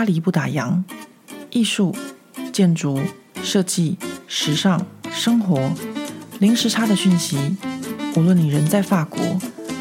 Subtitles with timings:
[0.00, 0.82] 巴黎不打烊，
[1.50, 1.94] 艺术、
[2.54, 2.98] 建筑、
[3.42, 5.70] 设计、时尚、生活，
[6.38, 7.36] 零时差的讯息。
[8.16, 9.20] 无论你人在法国，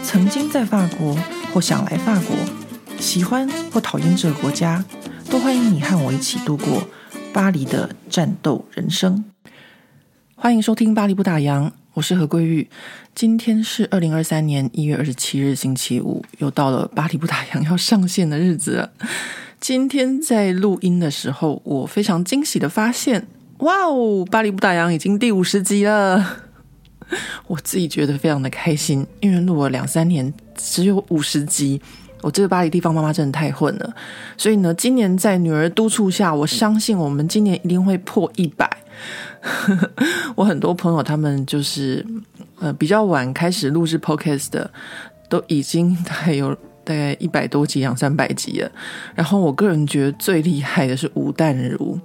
[0.04, 1.18] 曾经在法国，
[1.54, 2.36] 或想来法国，
[3.00, 4.84] 喜欢或讨厌这个国家，
[5.30, 6.84] 都欢迎你和我一起度过
[7.32, 9.24] 巴黎的战斗人生。
[10.36, 12.70] 欢迎收听《巴黎不打烊》，我是何桂玉。
[13.16, 18.90] 今天是二零二三年一月二十七日，星期五，又到了《巴黎不打烊》要上线的日子。
[19.60, 23.28] 今天在录音的时候，我非常惊喜的发现，
[23.60, 26.44] 哇哦，《巴黎不打烊》已经第五十集了。
[27.48, 31.82] 我自己觉得非常的开心，因为录了两三年，只有五十集。
[32.22, 33.96] 我这个巴黎地方妈妈真的太混了，
[34.38, 38.70] 所以呢，今年在女儿督促下，我相信我们今年一定会破一百。
[40.36, 42.06] 我很多朋友他们就是
[42.60, 44.70] 呃比较晚开始录制 Podcast 的，
[45.30, 46.56] 都已经大概有
[46.90, 48.72] 大概一百多集、两三百集了。
[49.14, 52.00] 然后我个人觉得最厉害的是吴淡如，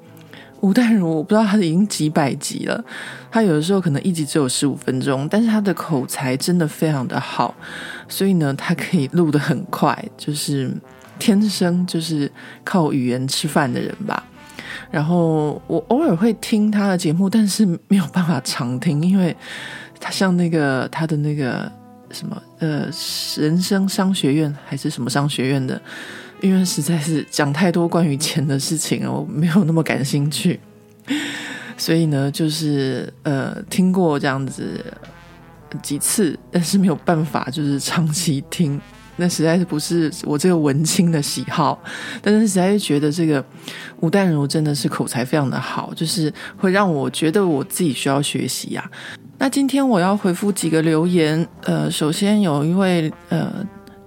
[0.61, 2.85] 吴淡如我不知道他已经几百集了，
[3.31, 7.55] 他有的时候可能一集只有十五分钟，但是他的口才真的非常的好，
[8.09, 10.71] 所以呢，他可以录得很快，就是
[11.19, 12.31] 天生就是
[12.63, 14.23] 靠语言吃饭的人吧。
[14.91, 19.35] 然后我偶尔会听他的节目，但是没有办法常听，因为
[19.99, 21.71] 他像那个他的那个
[22.15, 22.89] 什么呃
[23.37, 25.81] 人生商学院还是什么商学院的，
[26.41, 30.59] 因为实在是讲太多关于钱的事情，我没有那么感兴趣，
[31.77, 34.83] 所以呢，就是呃听过这样子
[35.83, 38.81] 几次，但是没有办法就是长期听。
[39.17, 41.81] 那实在是不是我这个文青的喜好，
[42.21, 43.45] 但是实在是觉得这个
[44.01, 48.91] 吴淡如真的是口才非常的好，就是会让我觉得我自己需要学习呀、
[49.45, 53.53] 那今天我要回复几个留言，呃，首先有一位呃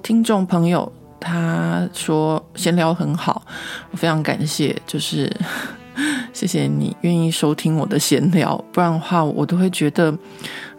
[0.02, 3.44] 听众朋友他说闲聊很好，
[3.92, 5.32] 我非常感谢，就是
[6.34, 10.12] 谢谢你愿意收听我的闲聊，不然的话我都会觉得。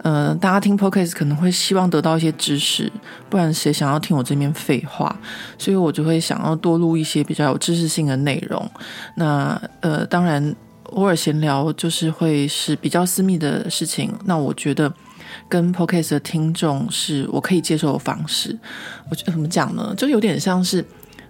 [0.02, 2.90] 呃，大家听 Podcast 可能会希望得到一些知识，
[3.28, 5.14] 不然谁想要听我这边废话？
[5.58, 8.68] 所以我就会想要多录一些比较有知识性的内容。
[9.16, 10.54] 那呃，当然
[10.88, 14.12] 偶尔闲聊就是会是比较私密的事情。
[14.24, 14.92] 那我觉得
[15.48, 18.56] 跟 Podcast 的听众是我可以接受的方式。
[19.10, 19.94] 我觉得怎么讲呢？
[19.96, 20.84] 就有点像是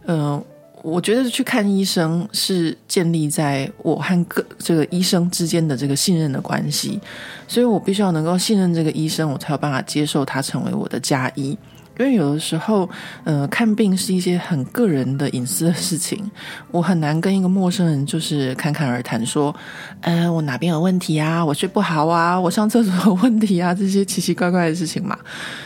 [0.05, 0.43] 呃。
[0.85, 7.01] 我觉得去看医生是建立在我和个这个医生之间的这个信任的关系，
[7.49, 11.59] 所以我必须要能够信任这个医生，我才有办法接受他成为我的家医。
[11.99, 12.89] 因为有的时候，
[13.25, 16.31] 呃，看病是一些很个人的隐私的事情，
[16.71, 19.55] 我很难跟一个陌生人就是侃侃而谈，说，
[20.01, 21.45] 呃，我哪边有问题啊？
[21.45, 22.39] 我睡不好啊？
[22.39, 23.75] 我上厕所有问题啊？
[23.75, 25.19] 这些奇奇怪怪的事情嘛，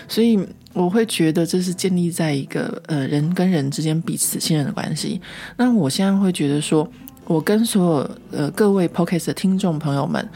[0.08, 0.38] 所以。
[0.74, 5.20] 我会觉得这是建立在一个呃人跟人之间彼此信任的关系。
[5.58, 6.90] 那我现在会觉得说，
[7.26, 10.26] 我跟所有呃各位 Podcast 的听众朋友们，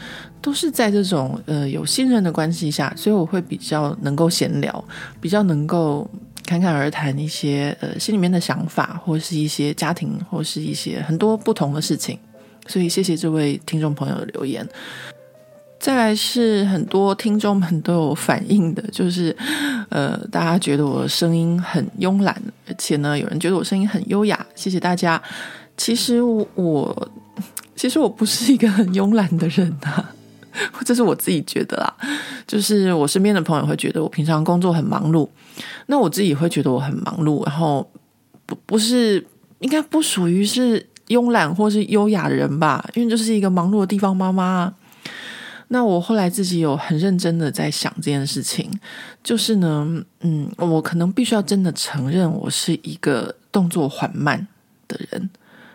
[0.41, 4.83] 都是在这种呃有信任的关系下，所以我会比较能够闲聊，
[5.19, 6.09] 比较能够
[6.45, 12.17] 侃侃而谈一些呃心里面的想法，或是一些家庭，或是一些很多不同的事情。
[12.67, 14.67] 所以谢谢这位听众朋友的留言。
[15.79, 19.33] 再来是很多听众们都有反应的，就是，
[19.89, 22.35] 呃，大家觉得我声音很慵懒，
[22.67, 25.21] 而且呢，有人觉得我声音很优雅，谢谢大家。
[25.77, 27.11] 其实我，
[27.75, 30.13] 其实我不是一个很慵懒的人啊，
[30.85, 31.93] 这是我自己觉得啦。
[32.45, 35.27] 就是我身边的朋友会觉得我平常工作很忙碌，
[35.87, 37.89] 那我自己会觉得我很忙碌，然后
[38.45, 39.25] 不不是
[39.59, 42.83] 应该不属于是慵懒或是优雅的人吧？
[42.93, 44.73] 因为就是一个忙碌的地方妈妈。
[45.69, 48.71] 那我后来自己有很认真的在想这件事情，
[49.21, 54.47] 就是呢，嗯，我可能必须要真的承认我是一个动作缓慢
[54.87, 55.29] 的人，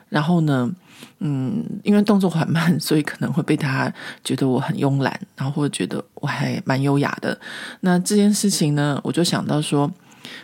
[0.09, 0.75] 然后呢，
[1.19, 3.93] 嗯，因为动作缓慢，所以可能会被他
[4.25, 7.39] 觉得我很慵懒，然后或者觉得我还蛮优雅的。
[7.81, 9.91] 那这件事情呢，我就想到说，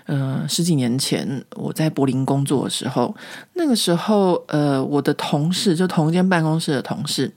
[0.07, 3.15] 呃，十几年前我在柏林工作的时候，
[3.55, 7.33] 那个时候，呃，我的同事就同一间办公室的同事。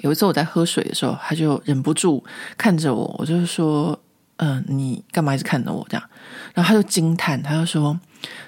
[0.00, 2.22] 有一次我在喝水的时候，他就忍不住
[2.56, 3.98] 看着我，我就说
[4.38, 6.08] ：“嗯、你干嘛一直看着我这样？”
[6.54, 7.98] 然后他就惊叹，他就说：“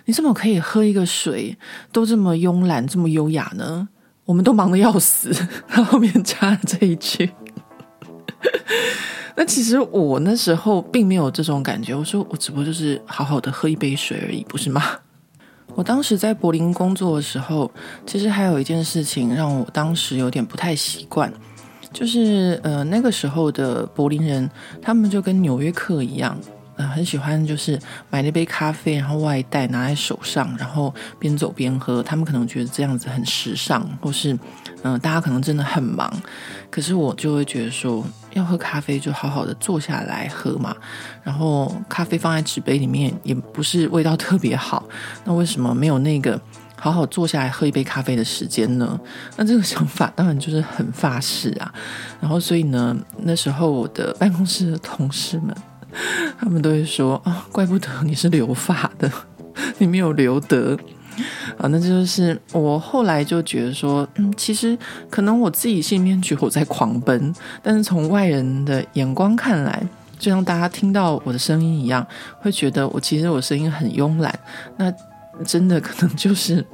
[0.05, 1.57] 你怎么可以喝一个水
[1.93, 3.89] 都这么慵懒、这么优雅呢？
[4.25, 5.31] 我们都忙得要死。
[5.69, 7.31] ”他后面加了这一句。
[9.37, 14.83] 那其实我那时候并没有这种感觉，我说我只不过就是好好的喝一杯水而已，不是吗？
[15.75, 17.71] 我当时在柏林工作的时候，
[18.05, 21.33] 其实还有一件事情让我当时有点不太习惯，
[21.93, 24.51] 就是呃那个时候的柏林人，
[24.83, 26.37] 他们就跟纽约客一样，
[26.88, 27.79] 很喜欢，就是
[28.11, 32.03] 买了一杯咖啡，然后外带拿在手上，然后边走边喝。
[32.03, 34.38] 他们可能觉得这样子很时尚，或是
[34.82, 36.12] 嗯、大家可能真的很忙。
[36.71, 40.75] 可是我就会觉得说，要喝咖啡就好好的坐下来喝嘛。
[41.23, 44.85] 然后咖啡放在纸杯里面，也不是味道特别好。
[45.25, 46.41] 那为什么没有那个？
[46.83, 48.99] 好好坐下来喝一杯咖啡的时间呢？
[49.37, 51.71] 那这个想法当然就是很发式啊。
[52.19, 55.55] 然后，所以呢，那时候我的办公室的同事们，
[56.39, 59.11] 他们都会说啊、怪不得你是留发的，
[59.79, 60.79] 你没有留德
[61.59, 61.69] 啊。
[61.69, 64.77] 那就是我后来就觉得说，嗯，其实
[65.11, 69.83] 可能我自己心里面觉得我在狂奔，但是从外人的眼光看来，
[70.19, 72.07] 就像大家听到我的声音一样，
[72.41, 74.39] 会觉得我其实我声音很慵懒。
[74.77, 74.93] 那
[75.45, 76.65] 真的可能就是，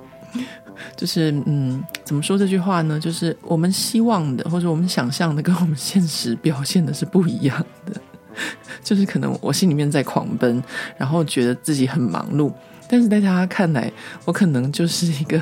[0.96, 2.98] 就是嗯，怎么说这句话呢？
[2.98, 8.00] 就是我们希望的或者我们想象的，跟我们现实表现的是不一样的。
[8.82, 10.62] 就是可能我心里面在狂奔，
[10.96, 12.52] 然后觉得自己很忙碌，
[12.88, 13.90] 但是在大家看来，
[14.24, 15.40] 我可能就是一个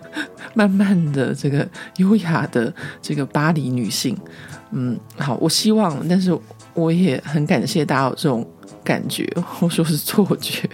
[0.54, 4.16] 慢慢的这个优雅的这个巴黎女性。
[4.70, 6.36] 嗯，好，我希望，但是
[6.74, 8.46] 我也很感谢大家有这种
[8.82, 10.68] 感觉，或说是错觉。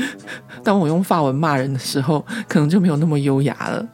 [0.62, 3.86] 当我用法文骂人的时候，可能就没有那么优雅了。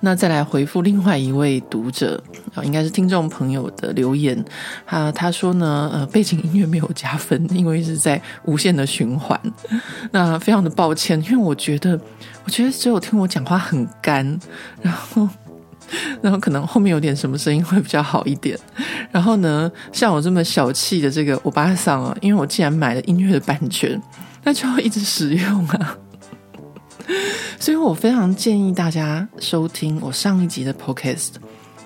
[0.00, 2.22] 那再来回复另外一位读者
[2.54, 4.42] 啊，应该是听众朋友的留言。
[4.86, 9.40] 他他说呢，呃，背景音乐没有加分，因为是在无限的循环。
[10.12, 11.98] 那非常的抱歉，因为我觉得，
[12.44, 14.24] 我觉得只有听我讲话很干，
[14.80, 15.28] 然后，
[16.22, 18.58] 然后可能后面有点什么声音会比较好一点。
[19.10, 24.00] 然后呢，像我这么小气的这个欧巴桑啊，因为我既然买了音乐的版权。
[24.44, 25.98] 那就要一直使用啊，
[27.58, 31.30] 所以我非常建议大家收听我上一集的 podcast。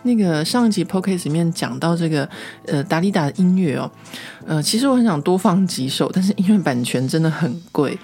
[0.04, 2.28] 那个上一集 podcast 里面讲到这个
[2.66, 3.90] 呃达利达的音乐哦，
[4.46, 7.96] 呃，其实我很想多放几首，但是音乐版权真的很贵。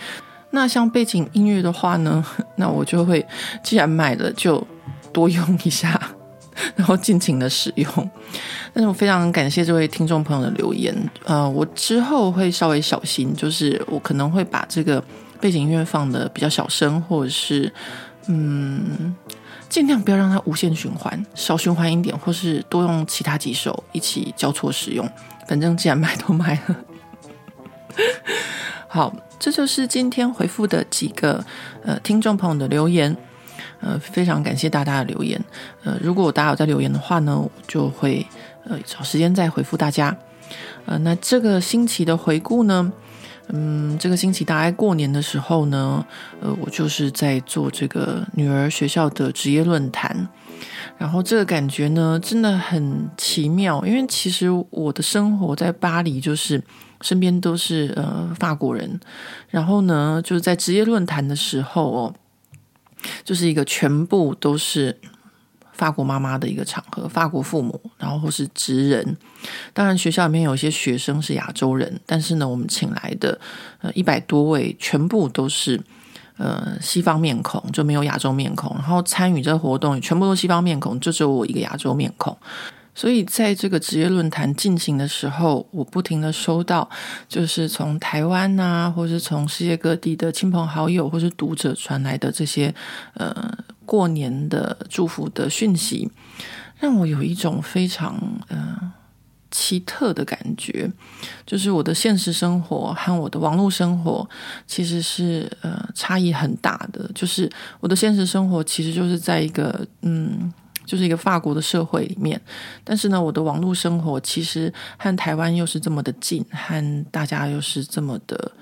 [0.51, 2.25] 那像背景音乐的话呢，
[2.57, 3.27] 那我就会
[3.63, 4.65] 既然买了就
[5.13, 6.01] 多用一下。
[6.75, 7.87] 然后尽情的使用，
[8.75, 10.93] 但是我非常感谢这位听众朋友的留言。
[11.25, 15.01] 呃，我之后会稍微小心，就是我可能会把这个
[15.41, 17.73] 背景音乐放得比较小声，或者是
[18.27, 19.15] 嗯，
[19.69, 25.09] 尽量不要让它无限循环，少循环一点，或是多用其他几首一起交错使用。
[25.47, 26.77] 反正既然买都买了，
[28.89, 31.45] 好，这就是今天回复的几个
[31.83, 33.17] 呃听众朋友的留言。
[33.81, 35.41] 呃，非常感谢大家的留言。
[35.85, 38.27] 呃，如果大家有在留言的话呢，我就会
[38.65, 40.17] 呃找时间再回复大家。
[40.85, 42.93] 呃，那这个星期的回顾呢，
[43.49, 46.05] 嗯，这个星期大概过年的时候呢，
[46.41, 50.29] 呃，我就是在做这个女儿学校的职业论坛，
[50.97, 56.63] 然后这个感觉呢真的很奇妙，因为其实我的生活在巴黎，就是
[57.01, 59.01] 身边都是呃法国人，
[59.49, 62.15] 然后呢就是在职业论坛的时候哦。
[63.23, 64.99] 就是一个全部都是
[65.79, 69.17] 法国妈妈的一个场合，法国父母，然后或是职人。
[69.73, 73.41] 当然，学校里面有一些学生是亚洲人，但是呢，我们请来的
[73.81, 75.81] 呃一百多位全部都是
[76.37, 78.75] 呃西方面孔，就没有亚洲面孔。
[78.75, 82.37] 然后参与这个活动也全部都西方面孔，就只有我一个亚洲面孔。
[82.93, 86.91] 所以，在这个职业论坛进行的时候，我不停的收到，
[87.29, 92.75] 就是从台湾啊，或是从世界各地的亲朋好友或是读者传来的这些
[93.15, 93.57] 呃
[93.89, 96.11] 过年的祝福的讯息，
[96.79, 98.93] 让我有一种非常呃
[99.51, 100.93] 奇特的感觉，
[101.47, 104.29] 就是我的现实生活和我的网络生活
[104.67, 110.53] 其实是呃差异很大的，就是我的现实生活其实就是在一个嗯。
[110.89, 112.41] 就是一个法国的社会里面，
[112.83, 118.53] 但是呢，我的网络生活其实和台湾又是这么的近，和大家又是这么的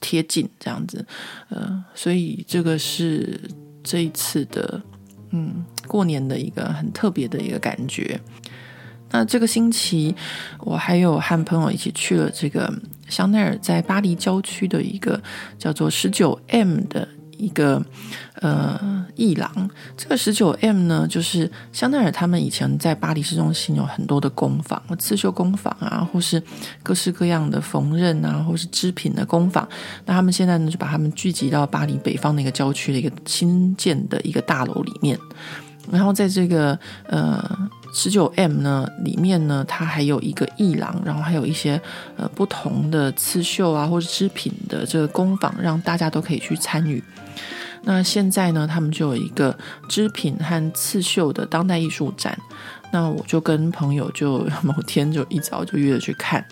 [0.00, 1.04] 贴近，这样子，
[1.48, 3.50] 呃，所以这个是
[3.82, 4.82] 这一次的，
[5.30, 8.20] 嗯，过年的一个很特别的一个感觉。
[9.10, 10.14] 那这个星期，
[10.60, 12.72] 我还有和朋友一起去了这个
[13.08, 15.22] 香奈儿在巴黎郊区的一个
[15.58, 17.06] 叫做十九 M 的。
[17.42, 17.84] 一个
[18.34, 19.50] 呃艺廊，
[19.96, 26.40] 这个十九 M 呢，就是香奈儿他们以前在巴黎市中心有很多的工坊，刺绣工坊啊，或是
[26.84, 29.68] 各式各样的缝纫啊，或是织品的工坊。
[30.06, 35.18] 那他们现在呢，就把他们聚集到巴黎北方的一个郊区的一个新建的一个大楼里面。
[35.90, 37.44] 然后在这个呃
[37.92, 41.80] 十九 M 呢里面呢，它还有一个艺廊，然后还有一些
[42.16, 47.02] 呃不同的刺绣啊，或是织品的这个工坊，让大家都可以去参与。
[47.84, 49.56] 那现在呢，他们就有一个
[49.88, 52.38] 织品和刺绣的当代艺术展。
[52.92, 56.44] 那我就跟朋友就某天就一早就约着去看。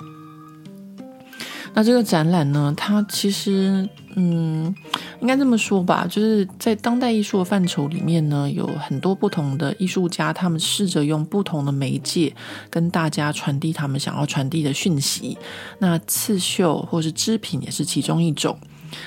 [1.72, 4.74] 那这个展览呢，它其实，嗯，
[5.20, 12.34] 应该这么说吧，就是在当代艺术的范畴里面呢，有很多不同的艺术家，他们试着用不同的媒介
[12.68, 15.38] 跟大家传递他们想要传递的讯息。
[15.78, 18.58] 那刺绣或是织品也是其中一种。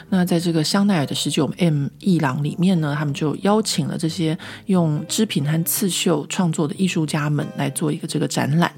[0.10, 4.38] 那在这个香奈儿的十九 M 艺廊里面呢，他们就邀请了这些
[4.68, 8.72] 用织品和刺绣创作的艺术家们来做一个这个展览。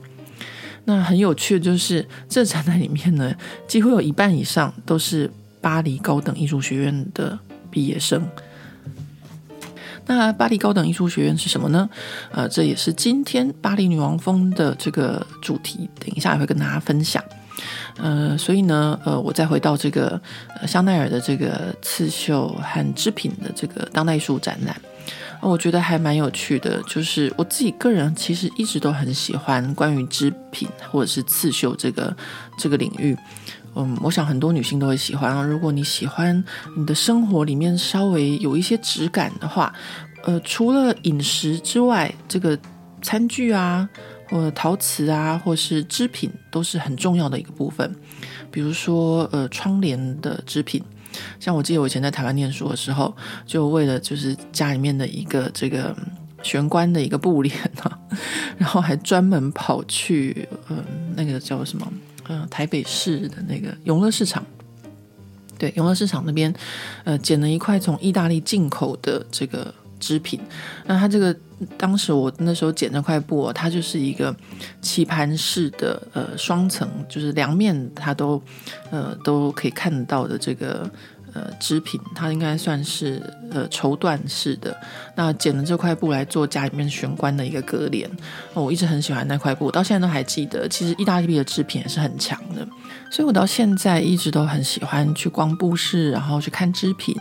[0.86, 3.34] 那很有趣的就是，这展览里面呢，
[3.68, 7.38] 几乎有一半以上都是巴黎高等艺术学院的
[7.72, 8.24] 毕业生。
[10.06, 11.90] 那巴黎高等艺术学院是什么呢？
[12.32, 17.24] 呃，这也是今天巴黎女王风的这个主题，等一下也会跟大家分享。
[17.98, 20.20] 呃，所以呢，呃，我再回到这个
[20.68, 24.76] 香奈儿的这个刺绣和织品的这个当代艺术展览。
[25.42, 32.16] 我觉得还蛮有趣的，就是我自己个人其实一直都很喜欢关于织品或者是刺绣这个
[32.58, 33.16] 这个领域。
[33.76, 35.46] 嗯，我想很多女性都会喜欢。
[35.48, 36.44] 如果你喜欢
[36.76, 39.72] 你的生活里面稍微有一些质感的话，
[40.24, 42.58] 呃，除了饮食之外，这个
[43.02, 43.88] 餐具啊，
[44.30, 47.96] 或者陶瓷啊，或是织品，都是很重要的一个部分。
[48.52, 50.82] 比如说，呃，窗帘的织品。
[51.40, 53.16] 像我记得我以前在台湾念书的时候，
[53.46, 55.96] 就为了就是家里面的一个这个
[56.44, 58.00] 玄关的一个布帘啊，
[58.58, 60.78] 然后还专门跑去呃
[61.16, 61.92] 那个叫什么
[62.28, 64.46] 呃台北市的那个永乐市场，
[65.58, 66.54] 对，永乐市场那边
[67.06, 69.74] 呃捡了一块从意大利进口的这个
[70.06, 70.40] 织品，
[70.86, 71.36] 那它这个
[71.78, 74.36] 当时我那时候剪那块布，它就是一个
[74.82, 78.42] 棋盘式的呃双层，就是两面它都
[78.92, 80.90] 呃都可以看得到的这个。
[81.38, 83.22] 呃，织品它应该算是
[83.52, 84.74] 呃绸缎式的。
[85.18, 88.10] 那剪了这块布来做家里面玄关的一个隔帘，
[88.54, 90.66] 我一直很喜欢那块布，到现在都还记得。
[90.70, 92.66] 其实意大利的织品也是很强的，
[93.16, 97.16] 所以我到现在一直都很喜欢去逛布市，然后去看织品，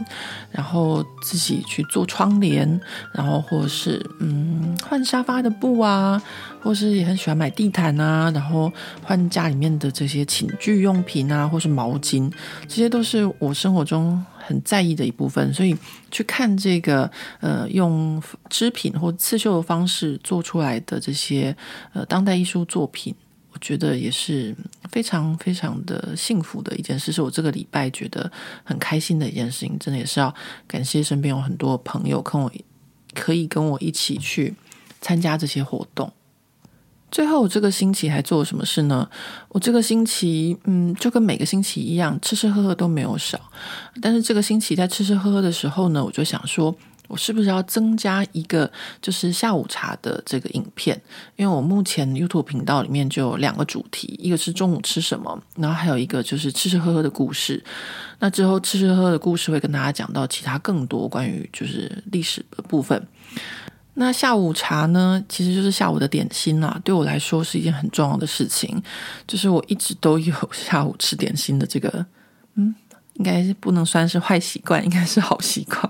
[0.50, 2.68] 然后自己去做窗帘，
[3.12, 6.20] 然后或是嗯换沙发的布啊，
[6.60, 8.72] 或是也很喜欢买地毯啊，然后
[9.04, 12.28] 换家里面的这些寝具用品啊，或是毛巾，
[12.66, 14.20] 这些都是我生活中。
[14.46, 15.74] 很在意的一部分，所以
[16.10, 17.10] 去看这个
[17.40, 21.56] 呃，用织品或刺绣的方式做出来的这些
[21.94, 23.14] 呃当代艺术作品，
[23.54, 24.54] 我觉得也是
[24.90, 28.30] 非常非常的幸福的一件事，是我这个礼拜觉得
[28.64, 29.78] 很开心的一件事情。
[29.78, 30.34] 真的也是要
[30.66, 32.50] 感谢身边有很多朋友跟我
[33.14, 34.52] 可以跟我一起去
[35.00, 36.12] 参加这些活动。
[37.12, 39.08] 最后，这个星期还做了什么事呢？
[39.50, 43.40] 我这个星期，嗯，就跟每个星期一样，吃吃喝喝都没有少。
[44.02, 48.70] 但是这个星期在吃吃喝喝的时候呢，我就想说，我是不是要增加一个
[49.02, 51.00] 就是下午茶的这个影片？
[51.37, 57.62] 因为我目前 YouTube 频道里面就有两个主题，一个是中午吃什么，然后还有一个就是吃吃喝喝的故事。
[58.18, 63.06] 那之后吃吃喝喝的故事会跟大家讲到其他更多关于就是历史的部分。
[63.96, 66.80] 那下午茶呢，其实就是下午的点心啦。
[66.82, 68.82] 对我来说是一件很重要的事情，
[69.26, 72.04] 就是我一直都有下午吃点心的这个，
[72.56, 72.75] 嗯，
[73.12, 75.88] 应该是不能算是坏习惯，应该是好习惯。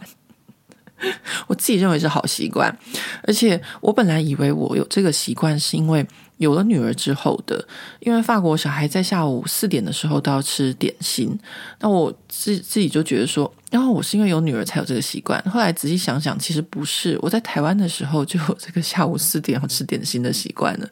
[1.47, 2.75] 我自己认为是好习惯，
[3.23, 6.07] 而且我本来以为我有这个习惯是因为。
[6.39, 7.65] 有了女儿之后的，
[8.01, 11.39] 因为法国小孩在下午四点的时候都要吃点心，
[11.79, 15.41] 那我自自己就觉得说，然后我是因为有女儿才有这个习惯。
[15.45, 20.89] 后来仔细想想，其实不是，我在台湾的时候就有这个下午四点要吃点心的习惯了。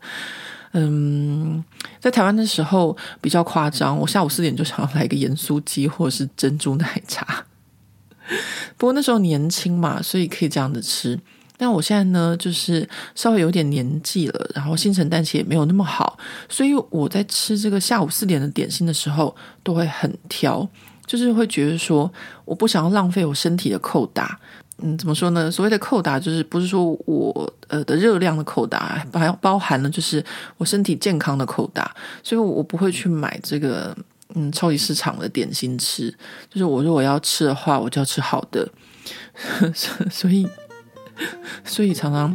[0.74, 1.62] 嗯，
[1.98, 7.44] 在台湾的时候比较夸张，我下午四点就想要来个盐酥鸡或者是珍珠奶茶。
[8.76, 11.18] 不过那时候年轻嘛，所以可以这样子吃。
[11.58, 20.66] 但我现在呢，就是稍微有点年纪了，然后新陈代谢也没有那么好，所以我在吃这个下午四点的点心的时候，都会很挑，
[21.06, 22.12] 就是会觉得说，
[22.44, 24.40] 我不想要浪费我身体的扣打。
[24.78, 25.48] 嗯，怎么说呢？
[25.48, 30.24] 所谓的扣打，就是不是说我呃的热量的扣打，还包含了就是
[30.56, 33.96] 我身体健康的扣打，所以我不会去买这个
[34.34, 36.10] 嗯超级市场的点心吃。
[36.50, 38.68] 就是我如果要吃的话，我就要吃好的，
[40.10, 40.48] 所以。
[41.64, 42.34] 所以常常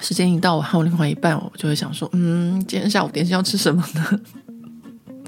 [0.00, 4.20] 时间一到，我还有另外一半，我就会想说，嗯，今天下午点心要吃什么呢？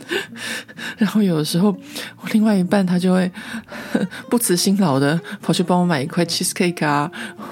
[0.98, 3.30] 然后有的时候，我另外一半他就会
[4.28, 7.10] 不辞辛劳的跑去帮我买一块 cheesecake 啊，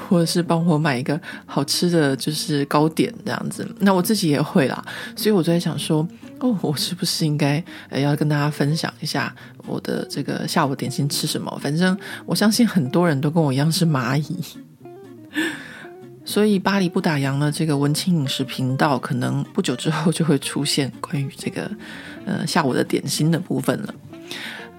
[0.09, 3.69] 或者是帮我买一个好吃的就是糕点这样子。
[3.81, 4.85] 那我自己也会啦，
[5.17, 6.07] 所以我就在想说，
[6.41, 9.35] 哦，我是不是应该要跟大家分享一下
[9.67, 11.59] 我的这个下午点心吃什么？
[11.63, 14.39] 反正我相信很多人都跟我一样是蚂蚁。
[16.25, 21.69] 所以巴黎不打烊的这个文青饮食频道，可能不久之后就会出现关于这个
[22.25, 23.95] 呃下午的点心的部分了。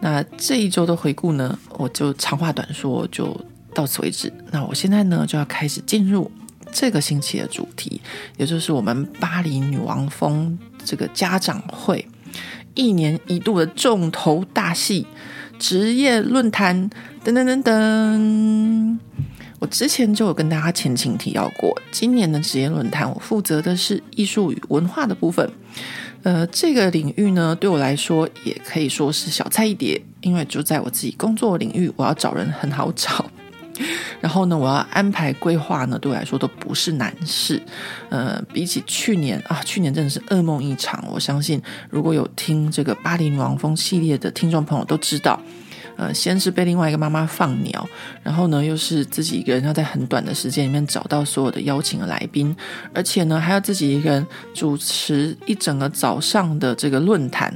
[0.02, 3.40] 那这一周的回顾呢，我就长话短说，就
[3.74, 4.32] 到此为止。
[4.52, 6.30] 那我现在呢，就要开始进入
[6.72, 8.02] 这个星期的主题，
[8.38, 12.06] 也就是我们巴黎女王蜂这个家长会
[12.74, 15.08] 一年一度的重头大戏——
[15.58, 16.90] 职业论坛。
[17.24, 18.98] 噔噔噔噔。
[19.60, 25.50] 我之前就有跟大家前情提要过，今年的职业论坛，我负责的是艺术与文化的部分。
[26.24, 33.30] 呃，这个领域呢，对我来说也可以说是小菜一碟，因为就在我自己工作领域，我要找人很好找。
[34.22, 37.62] 然后呢，我要安排规划呢，对我来说都不是难事。
[38.10, 41.03] 呃，比起去年啊，去年真的是噩梦一场。
[41.12, 45.42] 我相信，如果有听这个巴黎女王风系列的听众朋友都知道。
[45.96, 47.88] 呃，先是被另外一个妈妈放鸟，
[48.24, 52.56] 然后呢，又是自己一个人要在很短的时间里面找到所有的邀请的来宾，
[52.94, 57.54] 而且呢，还要自己一个人主持一整个早上的这个论坛，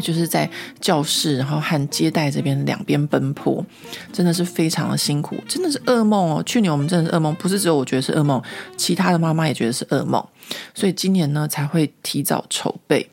[0.00, 0.48] 就是在
[0.80, 3.64] 教室，然后和接待这边两边奔波，
[4.12, 6.42] 真的是非常的辛苦，真的是噩梦哦。
[6.46, 8.42] 去年我们真的是噩梦，不是只有我觉得是噩梦，
[8.76, 10.24] 其他的妈妈也觉得是噩梦，
[10.74, 13.08] 所以今年呢才会提早筹备。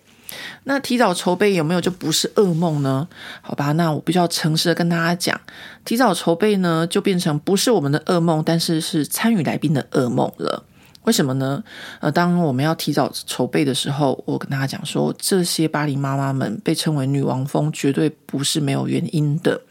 [0.64, 3.08] 那提早筹备有没有就不是噩梦呢？
[3.42, 5.40] 好吧，那我必须要诚实的跟大家讲，
[5.84, 10.64] 提早筹备呢就变成不是我们的噩梦，但是是参与来宾的噩梦了。
[11.04, 11.64] 为什么呢？
[12.00, 19.62] 呃，当我们要提早筹备的时候，我跟大家讲说，这些巴黎妈妈们被称为女王蜂，绝对不是没有原因的。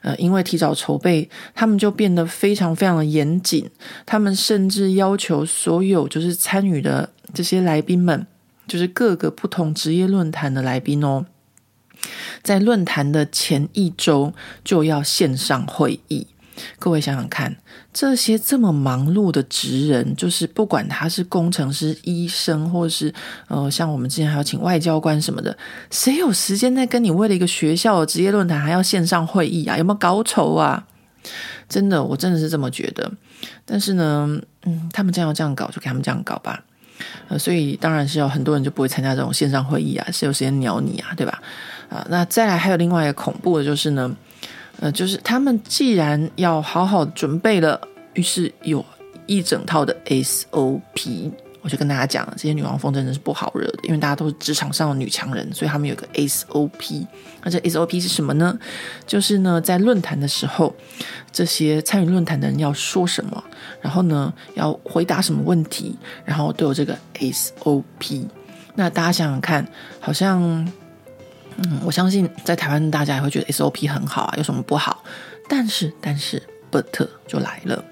[0.00, 3.70] 呃，因为提早筹备，他们就变得非常非常的严谨，
[4.06, 8.26] 他们甚至要求所有就是参与的这些来宾们。
[8.66, 11.26] 就是各个不同职业论坛的来宾哦，
[12.42, 14.32] 在论坛的前一周
[14.64, 16.26] 就要线上会议。
[16.78, 17.56] 各位想想看，
[17.92, 23.12] 这些这么忙碌的职人，就是不管他是工程师、医生，或是
[23.48, 25.58] 呃，像我们之前还要请外交官什么的，
[25.90, 29.76] 谁有时间在跟你为了一个学校的职业论坛还要线上会议啊？
[29.76, 30.86] 有没有搞丑啊？
[31.68, 33.10] 真的，我真的是这么觉得。
[33.64, 36.64] 但是呢，嗯，他们这样要这样搞，就给他们这样搞吧。
[37.28, 41.42] 呃，所以当然是有很多人就不会参加这种线上会议啊，谁有时间鸟你啊，对吧？
[41.88, 44.14] 啊，那再来还有另外一个恐怖的就是呢，
[44.80, 47.80] 呃，就是他们既然要好好准备了，
[48.14, 48.84] 于是有
[49.26, 51.30] 一整套的 SOP。
[51.62, 57.06] 我就跟大家讲，这些女王蜂真的是不好惹的，因为大家都是职场上的女强人，所以他们有个 SOP。
[57.44, 58.58] 那这 SOP 是什么呢？
[59.06, 60.74] 就是呢，在论坛的时候，
[61.30, 63.44] 这些参与论坛的人要说什么，
[63.80, 68.26] 然后呢，要回答什么问题，然后都有这个 SOP。
[68.74, 69.64] 那大家想想看，
[70.00, 70.42] 好像，
[71.58, 75.04] 嗯，我相信在台湾大家也会觉得 SOP 很好啊，有什么不好？
[75.48, 77.84] 但是，但是，but 就来了，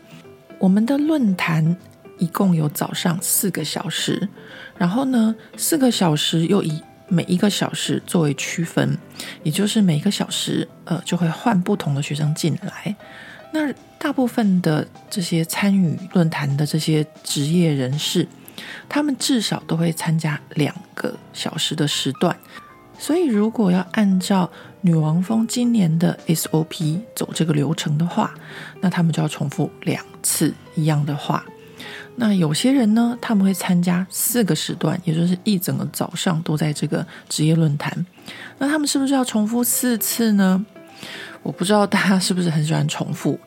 [0.59, 1.77] 我们的论坛。
[2.19, 4.29] 一共有早上四个小时，
[4.77, 6.81] 然后呢，四个小时又以
[7.13, 8.97] 每一个小时作为区分，
[9.43, 12.97] 也就是每一个小时，呃，就会换不同的学生进来。
[13.53, 18.27] 那大部分的这些参与论坛的这些职业人士，
[18.89, 22.35] 他们至少都会参加两个小时的时段。
[22.99, 28.33] 所以，如果要按照女王峰今年的 SOP 走这个流程的话，
[28.81, 31.45] 那他们就要重复两次一样的话。
[32.15, 38.07] 那有些人呢，他们会参加四个时段，也就是一整个早上都在这个职业论坛。
[38.59, 40.65] 那他们是不是要重复四次呢？
[41.43, 43.39] 我不知道大家是不是很喜欢重复。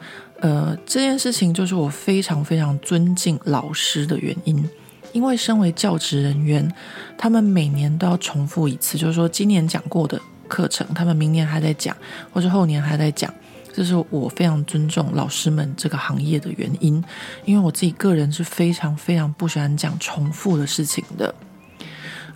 [0.42, 4.70] 呃，这件事情就是我非常非常尊敬老师的原因，
[5.14, 6.70] 因为身为教职人员，
[7.18, 11.96] 他们每年都要重复一次，就是说今年讲过的课程，他们明年还在讲，
[12.34, 13.34] 或者后年还在讲。
[13.76, 17.04] 这是我非常尊重老师们这个行业的原因，
[17.44, 21.36] 因为我自己个人是非常非常不喜欢讲重复的事情的，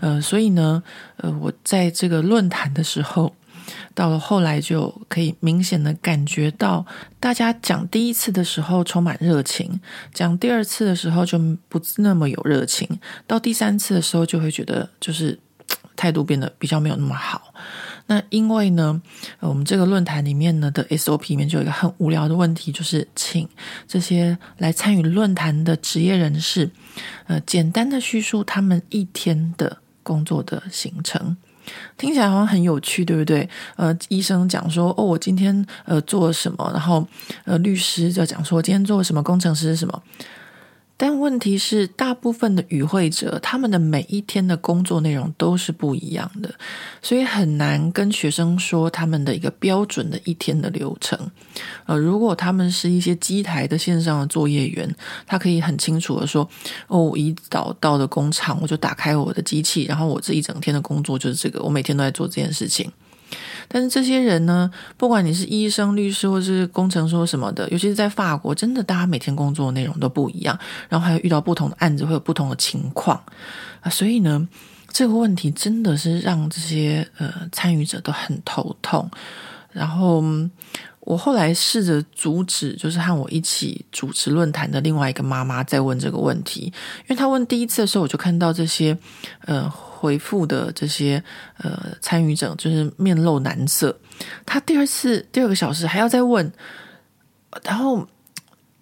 [0.02, 0.84] 呃，所以呢，
[1.16, 3.34] 呃，我在这个论坛的时候，
[3.96, 6.86] 到了后来就可以明显的感觉到，
[7.22, 9.80] 大家讲第一次的时候充满热情，
[10.14, 15.40] 讲第二次的时候就不那么有热情，到第三次的时候就会觉得就是
[15.96, 17.54] 态度变得比较没有那么好。
[18.10, 19.00] 那因为呢，
[19.40, 23.48] 我们这个论坛里面呢的 SOP 里面就有一个很无聊的问题，就是请
[23.88, 26.68] 这些来参与论坛的职业人士，
[27.28, 31.38] 呃，简单的叙述他们一天的工作的行程，
[32.00, 33.48] 听起来好像很有趣，对不对？
[33.76, 37.08] 呃，医生讲说，哦，我今天呃做了什么，然后
[37.46, 40.02] 呃，律师就讲说，今天做了什么，工程师什么。
[41.02, 46.54] 但问题是，大部分的与会者他们的每一天的工作内容都是不一样的，
[47.02, 51.18] 所以很难跟学生说他们的一个标准的一天的流程。
[51.86, 54.94] 呃，如果他们是一些机台的线上的作业员，
[55.26, 56.46] 他可以很清楚的说
[56.88, 62.92] ：“哦，我一早到的工厂，我就打开我的机器，然后我这一整天的工作就是这个，我每天都在做这件事情。”
[63.72, 70.58] 但是这些人呢，不管你是医生、律师或是工程师什么的，尤其是在法国，真的大家每天工作内容都不一样，
[70.90, 73.22] 然后还有遇到不同的案子，会有不同的情况
[73.82, 74.48] 啊，所以呢，
[74.92, 79.08] 这个问题真的是让这些呃参与者都很头痛。
[79.72, 80.24] 然后
[81.02, 86.62] 我后来试着阻止，就是和我一起主持论坛的另外一个妈妈在问这个问题，
[87.02, 88.98] 因为她问第一次的时候，我就看到这些
[89.42, 89.72] 呃。
[90.00, 91.22] 回复的这些
[91.58, 93.94] 呃参与者就是面露难色，
[94.46, 96.50] 他第二次第二个小时还要再问，
[97.64, 98.08] 然后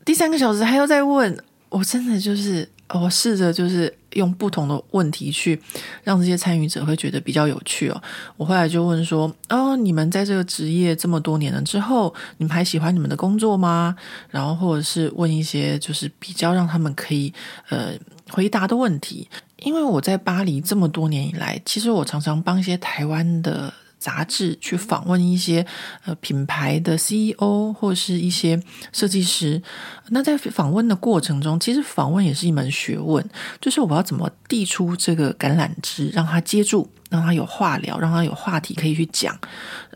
[0.06, 1.36] 第三个小时还要再问，
[1.70, 5.60] 我真的就是我试着就是用不同的问题去
[6.04, 8.00] 让这些参与者会觉得比较有趣哦。
[8.38, 13.96] 我后来就问说：哦，你们在这个职业这么多年了之后，你们还喜欢你们的工作吗？
[14.30, 17.34] 然后或者是问一些就是比较让他们可以
[17.70, 17.94] 呃
[18.30, 19.28] 回答的问题。
[19.58, 25.66] 因为我在巴黎这么多年以来，其实我常常帮一些台湾的杂志去访问一些
[26.06, 28.62] 呃品牌的 CEO 或是一些
[28.94, 29.62] 设计师。
[30.10, 33.28] 那在访问的过程中，其实访问也是一门学问，
[33.60, 39.38] 就是我要怎么递出这个橄榄枝，让他接住，让他有话聊，让他有话题可以去讲，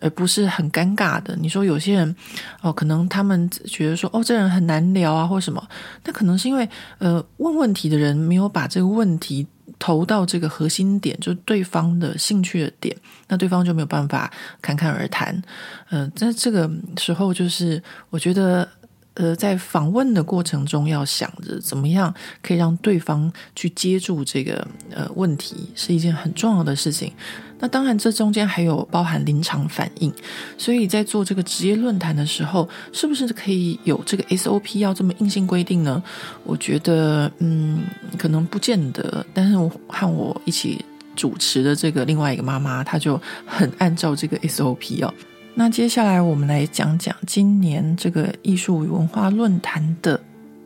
[0.01, 1.35] 而不是很尴尬的。
[1.39, 2.15] 你说有些人
[2.61, 5.65] 哦，可能他们觉得说哦，这人很难聊啊，或什么，
[6.03, 9.47] 那可能是因为呃问问题的人没有把这个问题。
[9.81, 12.95] 投到这个核心点，就对方的兴趣的点，
[13.27, 15.41] 那对方就没有办法侃侃而谈。
[15.89, 18.69] 嗯、在这个时候，就是我觉得，
[19.15, 27.11] 呃，在访问的过程中，要想着怎么样可以让对方去接住这个呃问题，是一件很重要的事情。
[27.59, 30.11] 那当然，这中间还有包含临场反应，
[30.57, 36.01] 所以在做这个职业论坛的时候，是不是可以有这个 SOP 要这么硬性规定呢？
[36.43, 37.83] 我觉得，嗯，
[38.17, 39.23] 可能不见得。
[39.33, 40.83] 但是我和我一起
[41.15, 45.13] 主持的这个另外一个妈妈，她就很按照这个 SOP 哦。
[45.53, 50.19] 那接下来我们来讲讲今年这个艺术与文化论坛的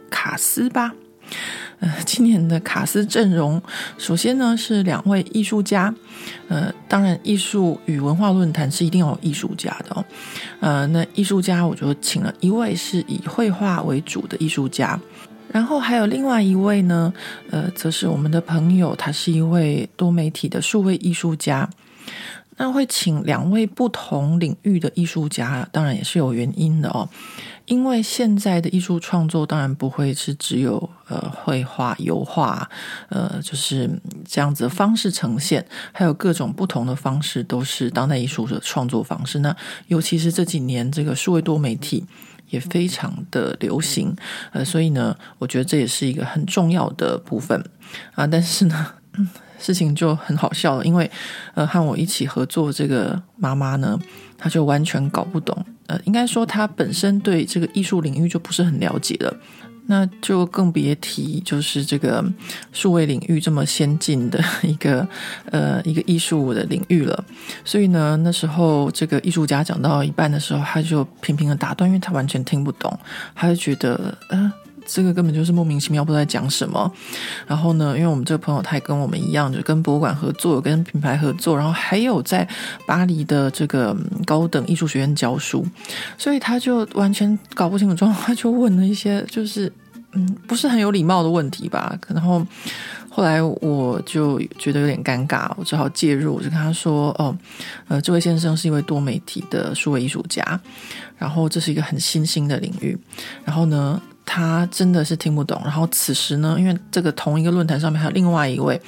[0.09, 0.93] 卡斯吧。
[1.79, 3.61] 呃，今年的卡斯阵容，
[3.97, 5.93] 首先呢是两位艺术家，
[6.47, 10.05] 呃，当然艺术与文化论坛是一定要有艺术家的哦，
[10.61, 14.97] 呃，那艺术家我就请了一位是以绘画为主的艺术家，
[15.51, 17.11] 然后还有另外一位呢，
[17.49, 21.69] 呃，则是我们的朋友，他是一位多媒体的数位艺术家。
[22.57, 27.07] 那会请两位不同领域的艺术家，当然也是有原因的哦。
[27.65, 32.69] 因为现在的艺术创作当然不会是只有呃绘画、油画，
[33.09, 33.89] 呃就是
[34.23, 39.39] 这样子的方式呈现，还有各种不同的方式都是当代艺术的创作方式。
[39.39, 39.55] 那
[39.87, 42.05] 尤其是这几年这个数位多媒体
[42.51, 44.15] 也非常的流行，
[44.51, 47.59] 呃，所以呢，我觉得这也是一个很重要的部分
[48.13, 48.27] 啊。
[48.27, 48.93] 但是呢，
[49.57, 51.09] 事情就很好笑了，因为
[51.53, 53.97] 呃，和我一起合作这个妈妈呢，
[54.37, 59.33] 她就完全搞不懂，呃，应该说她本身对这个艺术领域就不是很了解了，
[59.87, 62.23] 那就更别提就是这个
[62.73, 65.07] 数位领域这么先进的一个
[65.51, 67.23] 呃一个艺术的领域了。
[67.63, 72.99] 所以呢，那时候这个艺术家讲到一半的时候，他就频频的打断，因为他完全听不懂，
[73.33, 74.51] 他就觉得呃。
[74.85, 76.91] 这个根本就是莫名其妙，不知道在讲什么。
[77.47, 82.47] 然后呢，因为我们这个朋友他也跟我们一样，就跟博物馆合作，跟品牌合作，然后还有在
[82.85, 83.95] 巴黎的这个
[84.25, 85.65] 高等艺术学院教书，
[86.17, 89.71] 所以他就完全搞不清楚状况，他就问了一些就是
[90.13, 91.97] 嗯不是很有礼貌的问题吧。
[92.07, 92.45] 然后
[93.09, 97.35] 后来我就觉得有点尴尬，我只好介入，我就跟他说：“哦，
[97.87, 100.59] 呃，这位先生是一位多媒体的数位艺术家，
[101.17, 102.97] 然后这是一个很新兴的领域，
[103.43, 105.61] 然后呢。”他真的是听不懂。
[105.63, 108.79] 然后此时呢，因为这个同一个论坛上面还有另外一位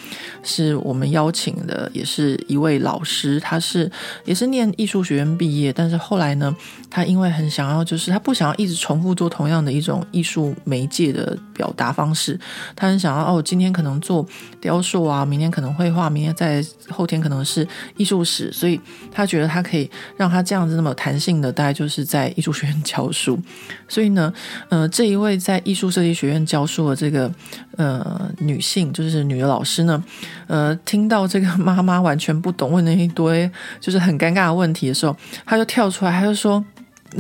[0.44, 3.90] 是我们邀请的，也是一位老师，他是
[4.26, 6.56] 也是念艺术学院毕业，但是后来呢，
[6.90, 12.40] 他因为很想要，就是他不想要一直重复做同样的一种艺术媒介的表达方式，
[12.76, 14.26] 他很想要哦，今天可能做
[14.60, 18.80] 雕塑啊，明天可能绘画，明天在后天可能是艺术史，所以
[19.12, 23.40] 他觉得他可以让他这样子那么弹性的，大概就是在艺术学院教书。
[23.88, 24.34] 所以呢，
[24.70, 25.38] 呃，这一位。
[25.38, 27.32] 在艺术设计学院教书的这个
[27.78, 30.04] 呃女性，就是女的老师呢，
[30.48, 36.64] 呃，听到这个妈妈完全不懂，问了一堆就是很尴尬的问题的时候，她就跳出来，她就说：“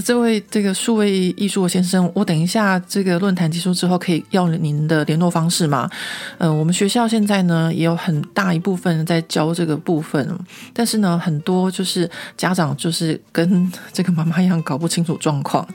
[0.03, 5.89] 这位这个数位艺术先生，我等一下这个论坛结束之后，可以要您的联络方式吗？
[6.37, 10.37] 呃，我们学校现在呢也有很大一部分在教这个部分，
[10.73, 15.65] 但是呢，很多就是家长就是跟这个妈妈一样搞不清楚状况，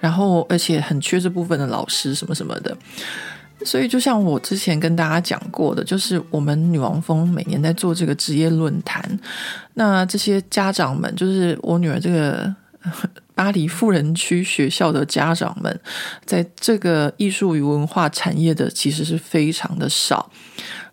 [0.00, 2.76] 然后而且很缺这部分的老师什么什么的。
[3.64, 9.02] 所以，就像我之前跟大家讲过的，就是我们女王峰每年在做这个职业论坛，
[9.74, 12.54] 那这些家长们，就是我女儿这个
[13.34, 15.80] 巴黎富人区学校的家长们，
[16.24, 20.30] 在这个艺术与文化产业的其实是非常的少，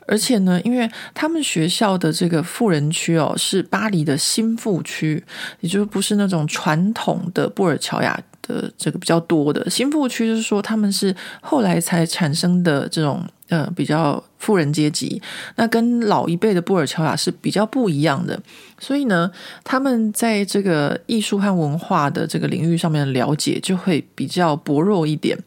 [0.07, 5.23] 而且呢，因为他们学校的这个富人区哦，是巴黎的新富区，
[5.59, 8.19] 也就是不是那种传统的布尔乔亚。
[8.47, 15.21] 的这个比较多的新富区，就是说他们是后来才产生的这种呃比较富人阶级，
[15.55, 18.39] 那跟老一辈的布尔乔亚是比较不一样的，
[18.79, 19.31] 所以呢，
[19.63, 25.37] 他们在这个艺术和文化的这个领域上面的了解就会比较薄弱一点。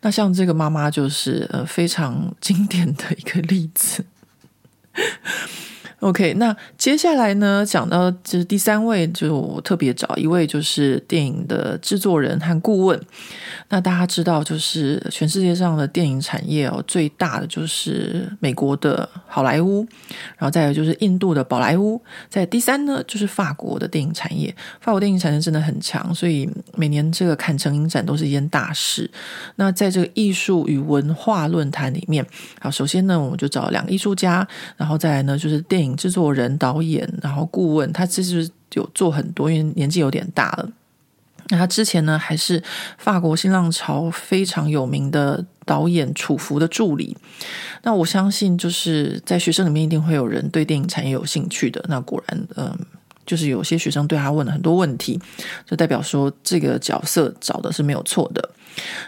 [0.00, 4.04] 那像这个妈妈就是呃非常经典的一个例子。
[6.00, 12.98] OK，那接下来呢，讲到就是第三位，就我特别找一位，就是电影的制作人和顾问。
[13.68, 19.86] 那大家知道，就是全世界上的电影产业哦，最大的就是美国的好莱坞，
[20.38, 24.54] 然后再有就是印度的宝莱坞，在第三呢就是法国的电影产业。
[24.80, 29.08] 法国电影产业真的很强，所以每年这个坎城影展都是一件大事。
[29.56, 32.24] 那在这个艺术与文化论坛里面，
[32.58, 35.89] 好，首先呢，我们就找两个艺术家，然后再来呢就是电影。
[35.96, 40.70] 制作人、导演，然后顾问，他其实有做很多，因为年纪有点大了。
[41.48, 42.62] 那他之前呢，还是
[42.96, 47.16] 法国新浪潮非常有名的导演楚浮的助理。
[47.82, 51.84] 那我相信，就是在学生里面一定会有人对电影产业有兴趣的。
[51.88, 52.78] 那果然，嗯、
[53.30, 55.16] 就是有些学生对他问了很多问题，
[55.64, 58.50] 就代表说这个角色找的是没有错的。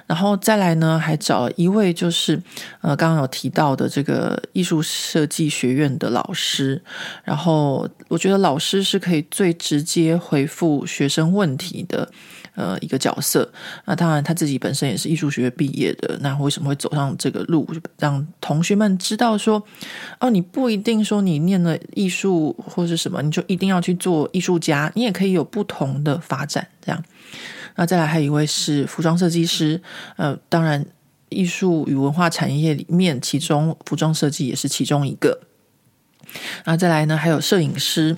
[0.07, 2.41] 然后再来呢，还找一位就是
[2.83, 6.81] 呃刚刚有提到的这个艺术设计学院的老师。
[7.25, 12.09] 然后我觉得老师是可以最直接回复学生问题的。
[12.55, 13.51] 呃，一个角色，
[13.87, 17.67] 那当然他自己本身也是艺术学毕业的，那为什么会走上这个路，
[17.99, 19.63] 让同学们知道说，
[20.21, 27.03] 哦，你不一定说你念了艺术或是什么，你就一定要去做艺术家，你也可以有不同的发展，这样。
[27.77, 29.81] 那再来还有一位是服装设计师，
[30.17, 30.85] 呃，当然
[31.31, 35.41] 艺术与文化产业里面，其中服装设计也是其中一个。
[36.67, 38.15] 那再来呢，还有摄影师，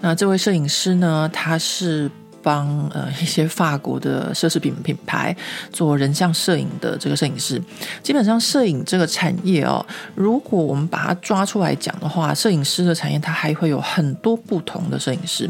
[0.00, 2.08] 那这位摄影师呢，他是。
[2.42, 5.34] 帮呃 一些法国的奢侈品品牌
[5.72, 7.62] 做人像摄影的这个摄影师，
[8.02, 15.48] 基本上摄影这个产业哦，如果我们把它抓出来讲的话，摄影师的产业它还会有很多不同的摄影师，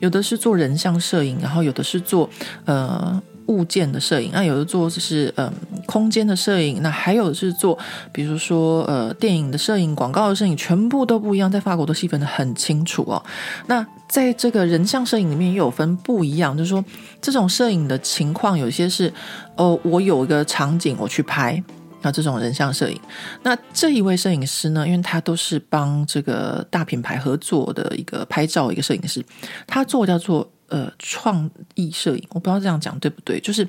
[0.00, 2.28] 有的是做人像摄影，然后有的是做
[2.64, 3.20] 呃。
[3.48, 5.50] 物件的摄影，那有的做就是嗯
[5.86, 7.78] 空间的摄影，那还有是做
[8.12, 13.24] 比如说呃电影的摄影、广告的摄影，全部都不一样，在法国都细分得很清楚哦。
[13.66, 16.84] 那在这个人像摄影里面又有分不一样，就是说
[17.20, 19.12] 这种摄影的情况，有些是
[19.56, 21.62] 哦我有一个场景我去拍，
[22.02, 23.00] 那这种人像摄影。
[23.42, 29.24] 那这一位摄影师呢，因为他都是帮这个大品牌合作的一个拍照一个摄影师，
[29.66, 30.50] 他做叫做。
[30.70, 33.66] 呃，创意摄影，我不知道这样讲对不对，就是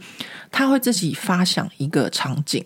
[0.52, 2.62] 他会自己发想一个场景，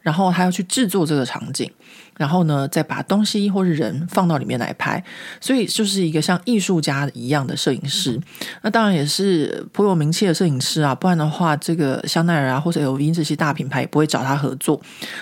[0.00, 1.70] 然后他要去制作这个场景，
[2.16, 5.02] 然后呢，再把东西或是人放到里面来拍，
[5.40, 8.20] 所以就是一个像艺术家一样的摄影师。
[8.62, 14.80] 那当然也是颇有名气的摄影师啊，不然的话，这个香奈儿啊或者 LV 这些大品牌也不会找他合作。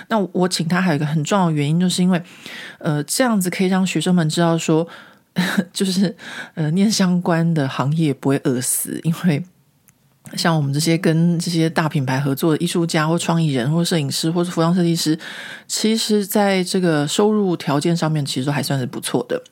[0.09, 2.23] 那我请他还有一个很重要的原因，就是因为
[2.79, 4.88] 呃，这样子可以让学生们知道说。
[5.73, 6.17] 就是
[6.55, 9.41] 呃，念相关的行业不会饿死，因为
[10.37, 15.19] 像我们这些跟这些大品牌合作的艺术家或创意人或摄影师或是服装设计师，
[15.67, 19.43] 其实在这个收入条件上面，其实都还算是不错的。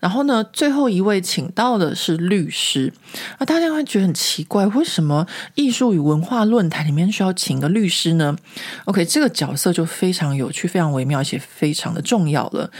[0.00, 2.92] 然后呢，最后一位请到的是律师，
[3.38, 8.36] 啊，大家会觉得很奇怪，为什么艺术与文化论坛里面需要请个律师呢
[8.84, 12.70] ？OK，这个角色就非常有趣、非常微妙，而且非常的重要了。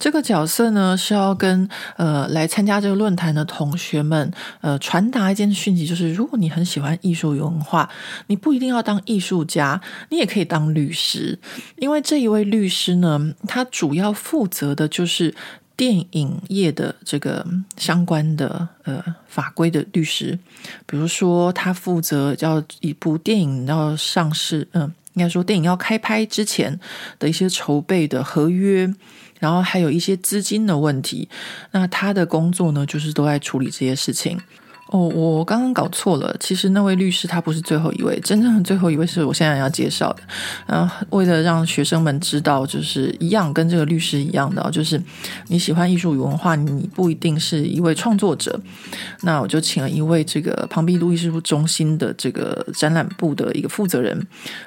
[0.00, 4.32] 这个角色呢，是要跟呃来参加这个论坛的同学们
[4.62, 7.88] 呃传达一件讯息，就是如果你很喜欢艺术与文化，
[8.28, 11.38] 你不一定要当艺术家，你也可以当律师，
[11.76, 15.34] 因为这一位律师呢，他主要负责的就是
[15.76, 20.38] 电影业的这个相关的呃法规的律师，
[20.86, 26.80] 比如说他负责要一部电影要上市，嗯、呃，应该说电影要开拍之前
[27.18, 28.94] 的一些筹备的合约。
[29.40, 31.28] 然后还有一些资金的问题，
[31.72, 34.40] 那他的工作呢，就是都在处理这些事情。
[34.92, 36.34] 哦，我刚刚搞错了。
[36.40, 40.22] 其实那位律师他不是最后一位，真正的最后一位是我现在要介绍的。
[40.66, 45.00] 嗯，为了让学生们知道，就是一样跟这个律师一样的，就是
[45.46, 48.60] 你喜欢艺术与文化，你不一定是一位创作者。
[49.22, 54.18] 那我就请了一位这个庞毕度艺术中心的这个展览部的一个负责人。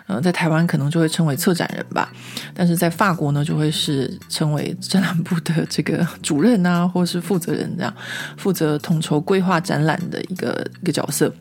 [0.07, 2.09] 嗯、呃，在台湾可能就会称为策展人吧，
[2.53, 7.93] 但是在法国呢，就会是称为展览部的这个主任啊，或是负责人这样，
[8.37, 11.33] 负责统筹规划展览的一个一个角色，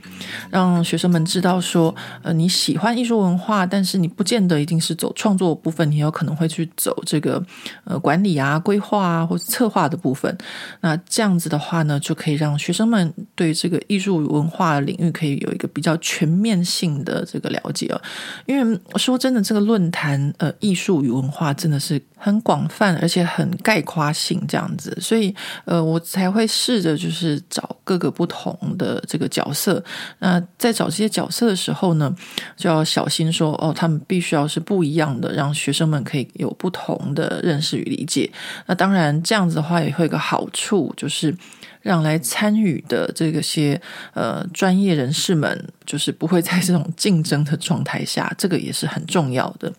[0.51, 7.45] 让学生们知道说，呃，你喜欢艺术文化，但是你不见得一定是走创作部分，你有可能会去走这个
[7.85, 10.35] 呃管理啊、规划啊，或者策划的部分。
[10.81, 18.01] 那这样子的话呢，就可以让学生们对这个艺术文化领域可以有一个比较全面性的这个了解哦。
[18.47, 25.35] 因为说真的，这个论坛呃，艺术与文化真的是很广泛，而且很概括性这样子，所以
[25.67, 29.83] 呃，我才会试着就是找各个不同的这个角色。
[30.19, 32.15] 那在找这些角色的时候呢，
[32.57, 38.31] 就要小心说哦，他们必须要是不一样的，让学生们可以有不同的认识与理解。
[38.67, 41.35] 那当然，这样子的话也会有个好处，就是。
[41.83, 43.83] 让来参与的这个些
[44.15, 49.73] 呃专业人士们，就是不会在这种竞争的状态下，这个也是很重要的。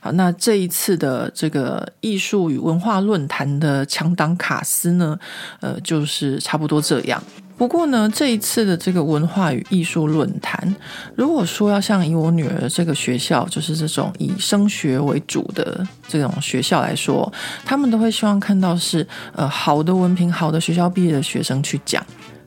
[0.00, 5.18] 好，那这一次的这个艺术与文化论坛的强档卡司呢，
[5.58, 7.20] 呃，就是差不多这样。
[7.56, 10.74] 不过呢，这一次的这个文化与艺术论坛，
[11.14, 17.32] 如果说要像以我女儿这个学校，就是这种以升学为主的这种学校来说，
[17.64, 22.04] 他们都会希望看到是呃好的文凭、好的学校毕业的学生去讲。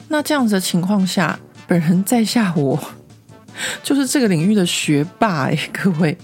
[0.10, 2.78] 那这样子的情况下，本人在下我
[3.82, 6.18] 就是这个领域的学霸哎，各位。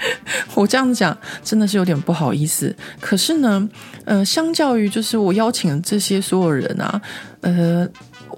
[0.54, 3.68] 我这样讲真的是有点不好意思，可是呢，
[4.04, 7.00] 呃，相较于就是我邀请这些所有人啊，
[7.40, 7.86] 呃，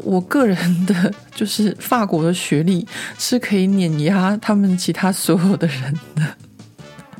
[0.05, 2.87] 我个人的 就是法国的学历
[3.19, 6.23] 是可以碾压他们其他所有的人的。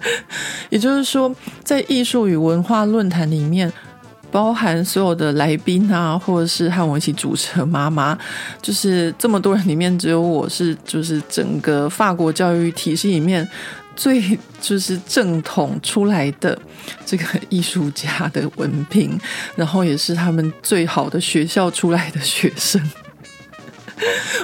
[0.71, 3.71] 也就是说，在艺术与文化论坛里面，
[4.31, 8.19] 包含所有的来宾啊，或者是和我一起主持的妈妈，
[8.63, 13.47] 就是这么多人里面，只有我是就是整个法国教育体系里面。
[14.01, 16.59] 最就是正统出来的
[17.05, 19.21] 这个艺术家的文凭，
[19.55, 22.81] 然后也是他们最好的学校出来的学生。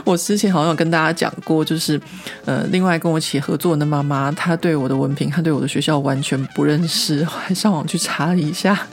[0.04, 1.98] 我之前好像有跟大家讲过，就是
[2.44, 8.86] 呃，另外跟我一起合作的妈妈，她对我的文凭，她对我的学校完全不认识，还上网去查了一下。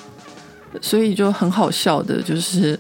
[0.82, 2.80] 所以就很好笑的，就是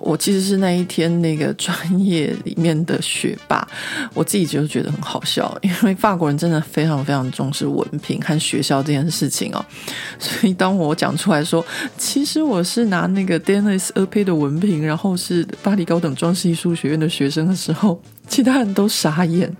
[0.00, 3.66] 我其实是那一天那个专业里面的学霸，
[4.14, 9.64] 我自己就觉得很好笑， 因为法国人真的非常非常重视文凭和学校这件事情哦。
[10.18, 11.64] 所以当我讲出来说，
[11.98, 19.54] 其实我是拿那个 Danes a p 的文凭，然后是巴黎高等装饰艺术学院的学生的时候，其他人都傻眼。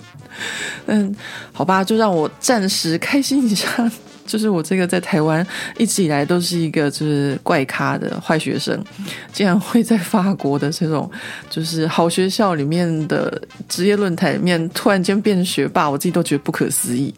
[0.86, 1.14] 嗯，
[1.52, 3.90] 好吧，就让我暂时开心一下。
[4.26, 5.44] 就是我这个在台湾
[5.76, 8.82] 一直以来都是一个就是怪咖的坏学生，
[9.32, 11.10] 竟然会在法国的这种
[11.48, 17.14] 就是好学校里面的职业论坛里面突然间变学霸，我自己都觉得不可思议。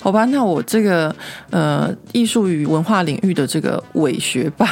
[0.00, 1.14] 好吧，那我这个
[1.50, 4.68] 呃艺术与文化领域的这个伪学霸。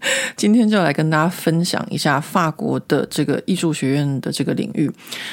[0.36, 4.90] 今天就来跟大家分享一下法国的这个艺术学院的这个领域，